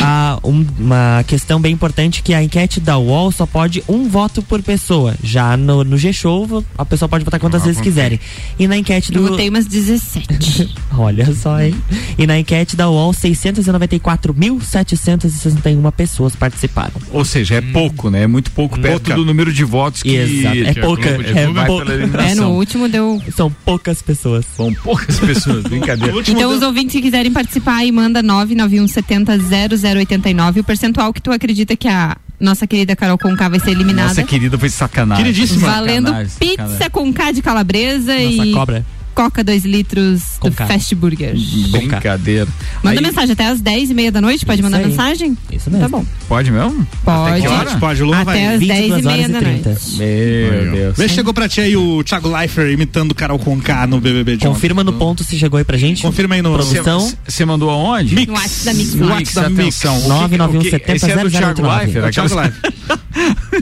[0.00, 4.42] Ah, um- uma questão bem importante que a enquete da UOL só pode um voto
[4.42, 5.14] por pessoa.
[5.22, 8.18] Já no, no G-Show, a pessoa pode votar quantas vezes quiserem.
[8.58, 9.20] E na enquete do.
[9.20, 10.74] Eu botei umas 17.
[10.96, 11.74] Olha só, hein?
[12.18, 16.92] E na enquete da UOL, 694.761 pessoas participaram.
[17.10, 18.22] Ou seja, é pouco, né?
[18.22, 20.56] É muito pouco perto do número de votos que, Exato.
[20.58, 21.10] É pouca.
[21.34, 22.30] É, vai pela eliminação.
[22.30, 23.20] É, no último deu.
[23.34, 24.44] São poucas pessoas.
[24.56, 26.14] São poucas pessoas, brincadeira.
[26.26, 30.60] Então, os ouvintes que quiserem participar aí, manda 991700089.
[30.60, 34.08] O percentual que tu acredita que a nossa querida Carol Conká vai ser eliminada.
[34.08, 35.32] Nossa querida foi sacanagem.
[35.58, 36.90] Valendo Sacanagem, pizza sacanagem.
[36.90, 38.84] com K de calabresa Nossa, e cobra.
[39.14, 40.66] Coca 2 litros Com do K.
[40.66, 41.34] Fast Burger.
[41.70, 42.48] Brincadeira.
[42.82, 44.86] Manda Aí- mensagem até às 10 e meia da noite, pode Isso mandar aí.
[44.88, 45.36] mensagem?
[45.52, 45.84] Isso mesmo.
[45.84, 46.04] Tá bom.
[46.28, 46.86] Pode mesmo?
[47.04, 47.40] Pode.
[47.42, 47.76] que hora?
[47.78, 48.46] Pode, o Luan Até vai.
[48.54, 49.68] às 10 e 22 meia horas da e 30.
[49.70, 49.96] noite.
[49.96, 50.96] Meu Deus.
[50.96, 54.46] Vê se chegou pra ti aí o Thiago Leifert imitando Carol Conká no BBB de
[54.46, 54.54] ontem.
[54.54, 56.02] Confirma no ponto se chegou aí pra gente.
[56.02, 57.12] Confirma aí no Produção.
[57.26, 58.14] Você mandou aonde?
[58.14, 58.26] Mix.
[58.28, 59.06] No WhatsApp da Mix No.
[59.08, 59.84] WhatsApp da Mix.
[59.84, 59.96] atenção.
[59.98, 62.04] O que- 991 o que- Esse é do Thiago 70 Leifert.
[62.04, 62.74] É o Thiago Leifert.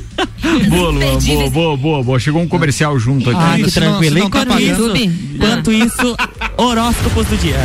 [0.69, 2.19] Boa, Luan, boa, boa, boa, boa.
[2.21, 3.39] Chegou um comercial junto aqui.
[3.41, 4.19] Ah, que não- tranquilo.
[4.19, 4.97] não tá Enquanto pagando.
[4.97, 6.17] isso, enquanto isso,
[6.59, 7.57] horóscopos do dia.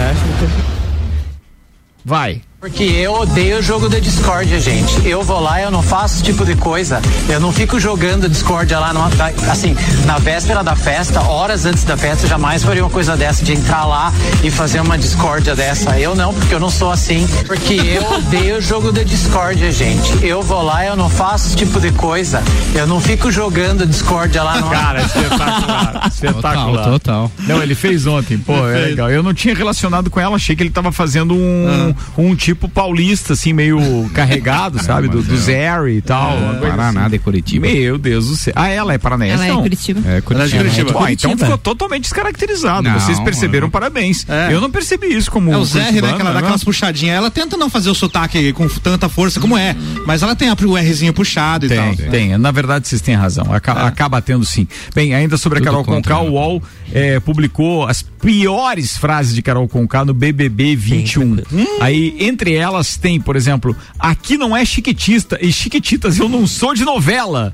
[2.06, 2.42] Vai.
[2.60, 5.08] Porque eu odeio o jogo da discórdia, gente.
[5.08, 7.00] Eu vou lá, eu não faço esse tipo de coisa.
[7.30, 9.12] Eu não fico jogando discórdia lá, numa-
[9.52, 9.76] assim,
[10.08, 13.54] na véspera da festa, horas antes da festa, eu jamais faria uma coisa dessa, de
[13.54, 14.12] entrar lá
[14.44, 16.00] e fazer uma discórdia dessa.
[16.00, 17.28] Eu não, porque eu não sou assim.
[17.46, 20.26] Porque eu odeio o jogo da discórdia, gente.
[20.26, 22.42] Eu vou lá, eu não faço esse tipo de coisa.
[22.74, 24.60] Eu não fico jogando discórdia lá.
[24.60, 24.72] Numa...
[24.72, 26.08] Cara, espetacular.
[26.12, 26.66] espetacular.
[26.66, 27.32] Total, total.
[27.42, 29.12] Não, ele fez ontem, pô, é legal.
[29.12, 33.34] Eu não tinha relacionado com ela, achei que ele tava fazendo um, um tipo paulista,
[33.34, 33.78] assim, meio
[34.16, 35.08] carregado, sabe?
[35.10, 36.32] Do, do Zary e tal.
[36.38, 37.10] coisa Paraná assim.
[37.12, 37.68] de Curitiba.
[37.68, 38.54] Meu Deus do céu.
[38.56, 39.62] Ah, ela é paranaense, Ela é não?
[39.62, 40.00] Curitiba.
[40.10, 40.58] É, Curitiba.
[40.64, 40.94] Curitiba.
[40.94, 41.38] Pô, então Curitiba.
[41.38, 42.88] ficou totalmente descaracterizado.
[42.88, 43.72] Não, Vocês perceberam, não.
[43.72, 44.26] parabéns.
[44.30, 44.54] É.
[44.54, 45.52] Eu não percebi isso como.
[45.52, 46.14] É o Zé, né?
[46.14, 47.18] Que ela dá aquelas puxadinhas.
[47.18, 49.76] Ela tenta não fazer o sotaque com tanta força como é.
[50.06, 52.10] Mas ela tem a- o Rzinho puxado e Tem, tal.
[52.10, 52.38] tem.
[52.38, 53.54] Na verdade, vocês têm razão.
[53.54, 54.68] Aca- Acaba tendo sim.
[54.96, 56.30] Bem, ainda sobre a Tudo Carol contra, Conká, né?
[56.30, 61.38] o UOL eh, publicou as piores frases de Carol Conká no BBB 21.
[61.80, 66.74] Aí, entre elas, tem, por exemplo, aqui não é chiquitista e chiquititas, eu não sou
[66.74, 67.54] de novela.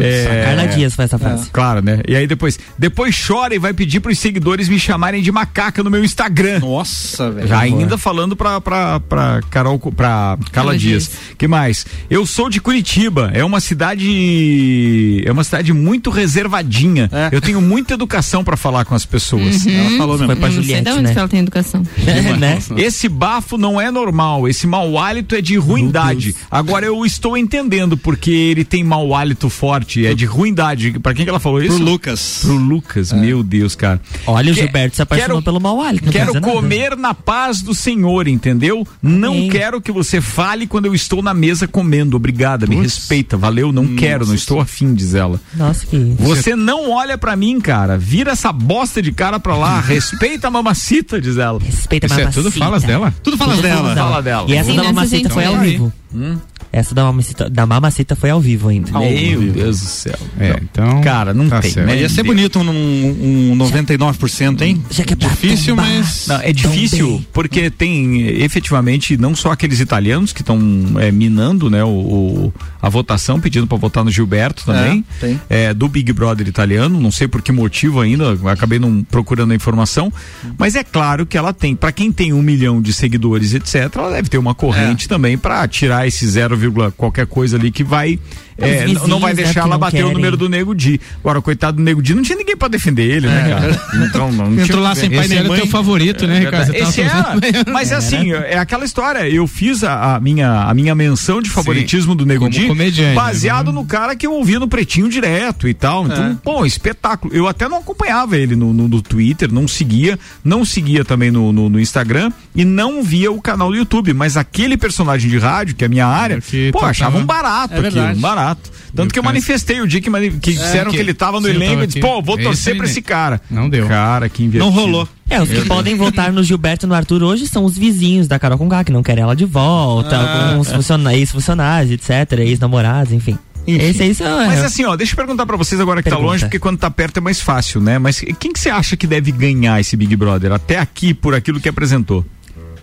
[0.00, 1.50] É, Carla Dias foi essa frase.
[1.50, 2.00] Claro, né?
[2.08, 5.90] E aí depois, depois chora e vai pedir pros seguidores me chamarem de macaca no
[5.90, 6.60] meu Instagram.
[6.60, 7.46] Nossa, velho.
[7.48, 11.10] Já ainda falando pra, pra, pra Carol, pra Carla Carla Dias.
[11.36, 11.86] que mais?
[12.10, 17.08] Eu sou de Curitiba, é uma cidade, é uma cidade muito reservadinha.
[17.12, 17.28] É.
[17.32, 19.66] Eu tenho muita educação pra falar com as pessoas.
[19.66, 20.26] Ela falou mesmo.
[20.26, 21.14] Foi pra Não sei Juliette, onde né?
[21.16, 21.82] ela tem educação.
[22.38, 22.58] né?
[22.76, 24.23] Esse bafo não é normal.
[24.24, 24.48] Mal.
[24.48, 26.34] Esse mau hálito é de ruindade.
[26.50, 30.06] Agora eu estou entendendo porque ele tem mau hálito forte.
[30.06, 30.98] É de ruindade.
[31.00, 31.76] Pra quem que ela falou isso?
[31.76, 32.38] Pro Lucas.
[32.42, 34.00] Pro Lucas, meu Deus, cara.
[34.26, 36.04] Olha, o Que- Gilberto se apaixonou quero- pelo mau hálito.
[36.04, 36.52] quer Quero dizer nada.
[36.52, 38.86] comer na paz do Senhor, entendeu?
[39.02, 39.48] Não Amém.
[39.50, 42.16] quero que você fale quando eu estou na mesa comendo.
[42.16, 43.36] Obrigada, me respeita.
[43.36, 45.40] Valeu, não quero, não estou afim, diz ela.
[45.54, 45.96] Nossa, que.
[46.18, 47.98] Você não olha pra mim, cara.
[47.98, 49.80] Vira essa bosta de cara pra lá.
[49.84, 51.58] Respeita a mamacita, diz ela.
[51.60, 52.64] Respeita a Isso é tudo mamacita.
[52.64, 53.14] falas dela?
[53.22, 53.94] Tudo falas dela.
[53.94, 54.48] Fala dela.
[54.48, 55.92] E essa Sim, da nessa mamacita foi ao vivo.
[56.14, 56.38] Hum?
[56.76, 58.90] Essa da mamacita, da mamacita foi ao vivo ainda.
[58.98, 60.18] Meu Deus do céu.
[60.40, 61.00] É, então.
[61.02, 61.86] Cara, não tá tem, certo.
[61.86, 62.00] né?
[62.00, 64.82] Ia ser bonito um, um 99%, hein?
[64.90, 65.88] Já que é Difícil, tombar.
[65.88, 66.26] mas.
[66.26, 67.26] Não, é difícil Também.
[67.32, 70.58] porque tem efetivamente não só aqueles italianos que estão
[70.98, 75.40] eh, minando né, o, o- a votação, pedindo para votar no Gilberto também, É, tem.
[75.48, 79.54] eh, do Big Brother italiano, não sei por que motivo ainda, acabei não procurando a
[79.54, 80.12] informação,
[80.58, 84.10] mas é claro que ela tem, para quem tem um milhão de seguidores, etc., ela
[84.10, 84.54] deve ter uma É.
[84.54, 88.18] corrente também para tirar esse 0, vírgula qualquer coisa ali que vai.
[88.56, 90.74] Os eh, n- não vai vizinhos, né, deixar que ela bater o número do Nego
[90.74, 91.00] Di.
[91.20, 93.80] Agora, coitado do Nego Di, não tinha ninguém para defender ele, né, cara?
[94.06, 95.58] Então, não, não Entrou tinha- lá sem pai nem mãe.
[95.60, 96.66] teu favorito, né, Ricardo?
[96.66, 97.36] Você tava esse era,
[97.72, 99.28] mas assim, é aquela história.
[99.28, 102.68] Eu fiz a, a minha, a minha menção de favoritismo do Nego Di
[103.14, 103.72] baseado né?
[103.72, 106.06] no cara que eu ouvia no Pretinho direto e tal.
[106.06, 106.36] Então, É.
[106.42, 107.34] pô, espetáculo.
[107.34, 111.52] Eu até não acompanhava ele no, no, no Twitter, não seguia, não seguia também no,
[111.52, 114.12] no, no Instagram e não via o canal do YouTube.
[114.12, 117.26] Mas aquele personagem de rádio, que é a minha área, Que pô, tocava- achava um
[117.26, 118.18] barato É aquilo, verdade.
[118.18, 118.70] um barato.
[118.94, 120.08] Tanto que eu manifestei o dia que,
[120.40, 122.06] que disseram que, que- ele tava no elenco e disse, aqui.
[122.06, 123.40] pô, vou Esse torcer pra esse cara.
[123.50, 123.88] Não deu.
[123.88, 124.64] Cara, que invertido.
[124.64, 125.08] Não rolou.
[125.28, 128.38] É, os que podem votar no Gilberto e no Arthur hoje são os vizinhos da
[128.38, 130.50] Carol Conká, que não querem ela de volta, Ah.
[130.52, 130.68] alguns
[131.12, 133.36] ex-funcionários, etc., ex-namorados, enfim.
[133.66, 133.82] Enfim.
[133.82, 134.46] Esse aí são.
[134.46, 136.32] Mas é, assim, ó, deixa eu perguntar pra vocês agora que tá Pergunta.
[136.32, 137.98] longe, porque quando tá perto é mais fácil, né?
[137.98, 140.52] Mas quem que você acha que deve ganhar esse Big Brother?
[140.52, 142.24] Até aqui, por aquilo que apresentou.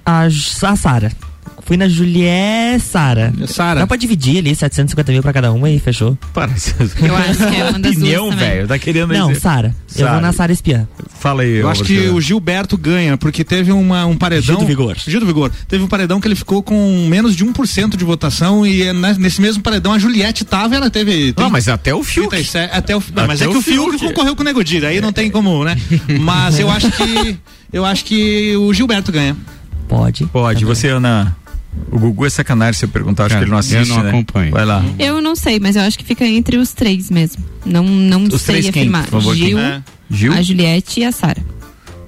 [0.04, 1.12] a, a Sara.
[1.64, 3.34] Fui na Juliette Sara.
[3.48, 3.80] Sara.
[3.82, 6.18] Dá pra dividir ali 750 mil pra cada uma e fechou.
[6.34, 6.74] Parece.
[7.02, 8.68] Eu acho que é uma das Opinião, velho.
[8.68, 9.34] Tá querendo Não.
[9.36, 9.74] Sara.
[9.96, 10.88] Eu vou na Sara espiã.
[11.20, 14.42] Fala aí, Eu acho que o Gilberto ganha, porque teve uma, um paredão.
[14.56, 14.96] Gil do Vigor.
[14.98, 15.52] Gil do Vigor.
[15.68, 19.18] Teve um paredão que ele ficou com menos de 1% de votação e é ne-
[19.20, 21.34] nesse mesmo paredão a Juliette tava, ela teve.
[21.38, 22.30] Não, mas até o Fiuk.
[22.30, 24.08] 37, até o, não, mas é que o Fiuk, Fiuk.
[24.08, 25.78] concorreu com o Nego Di, aí não tem como, né?
[26.20, 27.38] Mas eu acho que
[27.72, 29.36] eu acho que o Gilberto ganha.
[29.92, 30.26] Pode.
[30.28, 31.36] Pode, você, Ana.
[31.92, 33.90] O Gugu é sacanagem se eu perguntar, acho Cara, que ele não assiste.
[33.90, 34.10] eu não né?
[34.10, 34.52] acompanho.
[34.52, 34.84] Vai lá.
[34.98, 37.44] Eu não sei, mas eu acho que fica entre os três mesmo.
[37.66, 39.04] Não, não Os sei três quem, afirmar.
[39.04, 39.48] por favor, quem?
[39.48, 39.84] Gil, É.
[40.10, 40.34] Gil?
[40.34, 41.42] a Juliette e a Sara.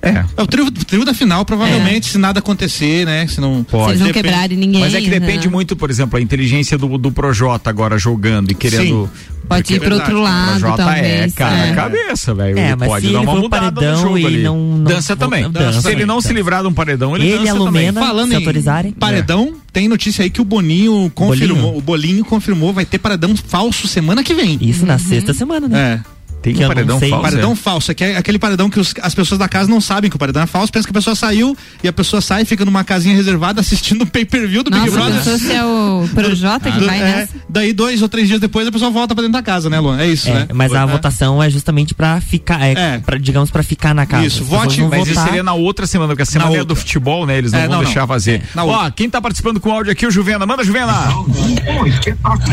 [0.04, 0.26] É.
[0.36, 3.26] É o trio, trio da final, provavelmente, se nada acontecer, né?
[3.26, 3.66] Se não.
[3.70, 4.14] Se eles não Depende.
[4.14, 4.82] quebrarem ninguém.
[4.82, 5.51] Mas é que depende né?
[5.54, 9.10] muito, por exemplo, a inteligência do, do Projota agora jogando e querendo.
[9.47, 11.34] Pode ir pro outro o lado, Projota é, talvez.
[11.34, 11.74] cara, é.
[11.74, 12.58] cabeça, velho.
[12.60, 14.43] É, ele pode se dar ele uma mudada no paredão jogo e ali.
[14.43, 15.49] não- não- dança também.
[15.51, 16.34] dança se ele não se dança.
[16.38, 17.66] livrar de um paredão, ele, Ele dança a também.
[17.88, 18.91] Lumena, Falando se em autorizarem.
[18.93, 21.78] paredão, tem notícia aí que o Boninho confirmou, Bolinho?
[21.78, 24.58] o Bolinho confirmou, vai ter paredão falso semana que vem.
[24.62, 26.01] Isso na sexta semana, né?
[26.10, 26.14] É.
[26.44, 27.10] Tem Que um paredão sei.
[27.10, 27.24] falso.
[27.24, 27.56] Paredão é?
[27.56, 30.16] falso, é que é aquele paredão que os- as pessoas da casa não sabem que
[30.16, 32.84] o paredão é falso, pensa que a pessoa saiu e a pessoa sai, fica numa
[32.84, 35.16] casinha reservada assistindo o pay-per-view do Big Nossa, Brother.
[35.24, 37.34] pensou se é o Projota que Do- vai é, nessa?
[37.50, 39.98] daí dois ou três dias depois a pessoa volta pra dentro da casa, né, Luan?
[40.00, 40.48] É isso, É, né?
[40.54, 40.86] mas a É.
[40.86, 42.98] votação é justamente pra ficar, é, É.
[43.00, 44.26] Pra, digamos, pra ficar na casa.
[44.28, 45.26] Isso, vote, Mas isso votar.
[45.28, 46.76] seria na outra semana, porque a semana é do outra.
[46.76, 47.38] futebol, né?
[47.38, 48.08] Eles não É, vão não, deixar não.
[48.08, 48.41] fazer.
[48.54, 48.91] Na Ó, outra.
[48.91, 50.46] quem tá participando com o áudio aqui, o Juvena.
[50.46, 50.94] Manda, Juvena!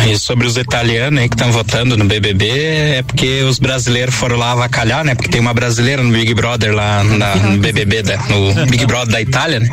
[0.09, 3.80] E sobre os italianos aí que estão votando no BBB, é porque os brasileiros
[4.11, 5.15] foram lá avacalhar, né?
[5.15, 9.13] Porque tem uma brasileira no Big Brother lá na- no BBB, da, no Big Brother
[9.13, 9.69] da Itália, né?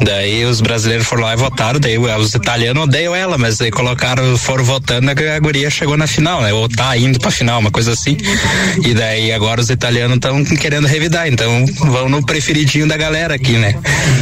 [0.00, 4.36] Daí os brasileiros foram lá e votaram, daí os italianos odeiam ela, mas aí colocaram,
[4.38, 6.52] foram votando, a guria chegou na final, né?
[6.52, 8.16] Ou tá indo pra final, uma coisa assim.
[8.84, 13.52] E daí agora os italianos estão querendo revidar, então vão no preferidinho da galera aqui,
[13.52, 13.74] né?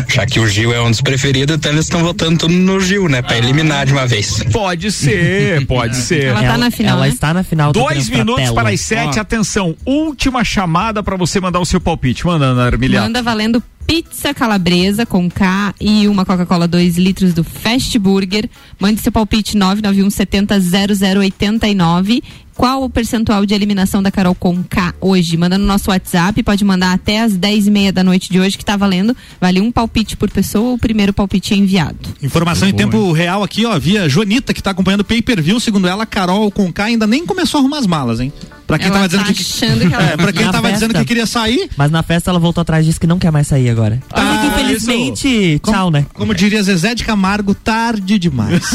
[0.08, 3.08] Já que o Gil é um dos preferidos, então eles estão votando tudo no Gil,
[3.08, 3.22] né?
[3.22, 4.42] Pra eliminar de uma vez.
[4.52, 6.24] Pode ser, pode ser.
[6.26, 7.12] Ela tá na final, Ela né?
[7.12, 9.76] está na final do Dois minutos para as sete, Ó, atenção.
[9.84, 12.26] Última chamada para você mandar o seu palpite.
[12.26, 13.06] Manda, Ana Armiliato.
[13.06, 18.50] Manda valendo pizza calabresa com K e uma Coca-Cola 2 litros do Fast Burger.
[18.80, 22.22] Mande seu palpite 991 70 0089.
[22.56, 25.36] Qual o percentual de eliminação da Carol com K hoje?
[25.36, 28.56] Manda no nosso WhatsApp, pode mandar até as 10 e meia da noite de hoje,
[28.56, 29.14] que tá valendo.
[29.40, 31.96] Vale um palpite por pessoa, o primeiro palpite é enviado.
[32.22, 36.06] Informação em tempo real aqui, ó, via Jonita, que tá acompanhando o pay-per-view, segundo ela,
[36.06, 38.32] Carol Conká ainda nem começou a arrumar as malas, hein?
[38.66, 39.40] Pra quem Ela tava dizendo tá que.
[39.42, 40.72] achando que ela- É, pra quem tava festa.
[40.72, 43.30] dizendo que queria sair, Mas na festa ela voltou atrás e disse que não quer
[43.30, 44.00] mais sair agora.
[44.12, 46.04] É que, infelizmente, tchau, né?
[46.14, 48.64] Como diria Zezé de Camargo, tarde demais.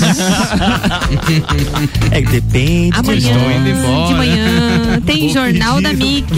[2.11, 2.95] é que depende.
[2.97, 3.70] Amanhã, Estou indo embora.
[3.75, 6.05] De manhã, tem Vou Jornal da pedir.
[6.05, 6.31] Mix.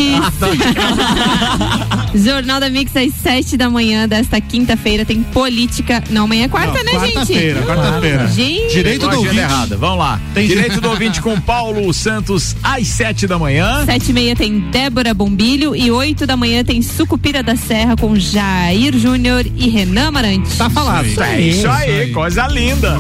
[2.24, 6.04] Jornal da Mix às 7 da manhã desta quinta-feira tem política.
[6.10, 7.14] Não, amanhã é quarta, Não, né, gente?
[7.14, 8.28] quarta-feira, quarta-feira.
[8.28, 8.74] Gente.
[8.74, 9.38] Direito do ouvinte.
[9.38, 9.78] errada.
[9.78, 10.20] Vamos lá.
[10.34, 13.84] Tem- Direito do ouvinte com Paulo Santos às 7 da manhã.
[13.86, 18.16] Sete e meia tem Débora Bombilho e oito da manhã tem Sucupira da Serra com
[18.16, 20.56] Jair Júnior e Renan Amarante.
[20.58, 21.08] Tá falado.
[21.22, 22.98] É isso aí, coisa linda.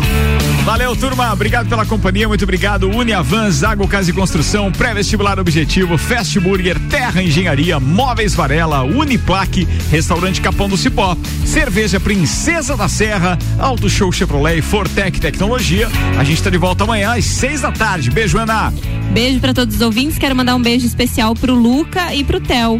[0.65, 1.31] Valeu, turma.
[1.33, 2.27] Obrigado pela companhia.
[2.27, 2.89] Muito obrigado.
[2.89, 10.39] Uniavan, Zago Casa e Construção, Pré-Vestibular Objetivo, Fast Burger, Terra Engenharia, Móveis Varela, Uniplaque, Restaurante
[10.39, 15.89] Capão do Cipó, Cerveja Princesa da Serra, Auto Show Chevrolet e Fortec Tecnologia.
[16.17, 18.09] A gente tá de volta amanhã às seis da tarde.
[18.09, 18.73] Beijo, Ana.
[19.11, 20.17] Beijo pra todos os ouvintes.
[20.17, 22.79] Quero mandar um beijo especial pro Luca e pro Theo.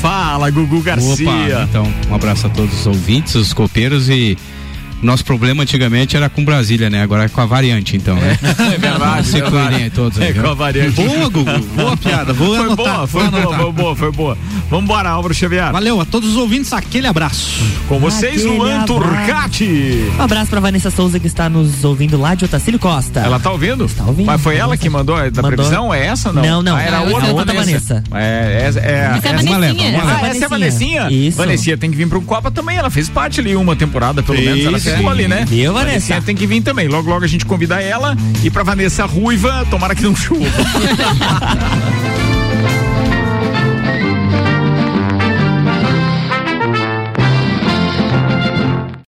[0.00, 1.30] Fala, Gugu Garcia.
[1.30, 4.36] Opa, então, um abraço a todos os ouvintes, os copeiros e
[5.02, 7.02] nosso problema antigamente era com Brasília, né?
[7.02, 8.38] Agora é com a variante, então, né?
[8.42, 9.26] É verdade.
[9.26, 9.64] Se é verdade.
[9.68, 10.92] cuidem aí todos aí, É com a variante.
[10.94, 11.44] Boa, Gugu.
[11.76, 12.32] Boa piada.
[12.32, 12.76] Vou Foi anotar.
[12.96, 13.60] boa, foi vou boa, anotar.
[13.60, 14.38] foi boa, foi boa.
[14.70, 15.70] Vambora, Álvaro Xavier.
[15.72, 17.62] Valeu a todos os ouvintes, aquele abraço.
[17.88, 18.86] Com vocês, Aquele Luan abraço.
[18.86, 20.04] Turcati.
[20.18, 23.20] Um abraço pra Vanessa Souza que está nos ouvindo lá de Otacílio Costa.
[23.20, 23.84] Ela tá ouvindo?
[23.84, 24.26] Está ouvindo.
[24.26, 25.56] Mas foi ela que mandou a da Mandou.
[25.56, 25.92] previsão?
[25.94, 26.42] É essa ou não?
[26.42, 26.76] Não, não.
[26.76, 28.02] Ah, era Ah, outra, é outra Vanessa.
[28.10, 28.14] Vanessa.
[28.14, 29.90] É, é, é, Essa é a essa- uma leva, Vanessinha.
[29.98, 30.18] uma leva.
[30.22, 31.10] Ah, essa é a Vanessinha?
[31.10, 31.36] Isso.
[31.36, 32.76] Vanessinha tem que vir pro Copa também.
[32.76, 34.64] Ela fez parte ali, uma temporada, pelo menos.
[34.64, 34.78] Ela.
[34.90, 35.44] Ficou ali, né?
[35.46, 36.20] Viu, Vanessa?
[36.20, 36.88] Tem que vir também.
[36.88, 38.16] Logo, logo a gente convida ela.
[38.42, 40.44] E pra Vanessa Ruiva, tomara que não chova.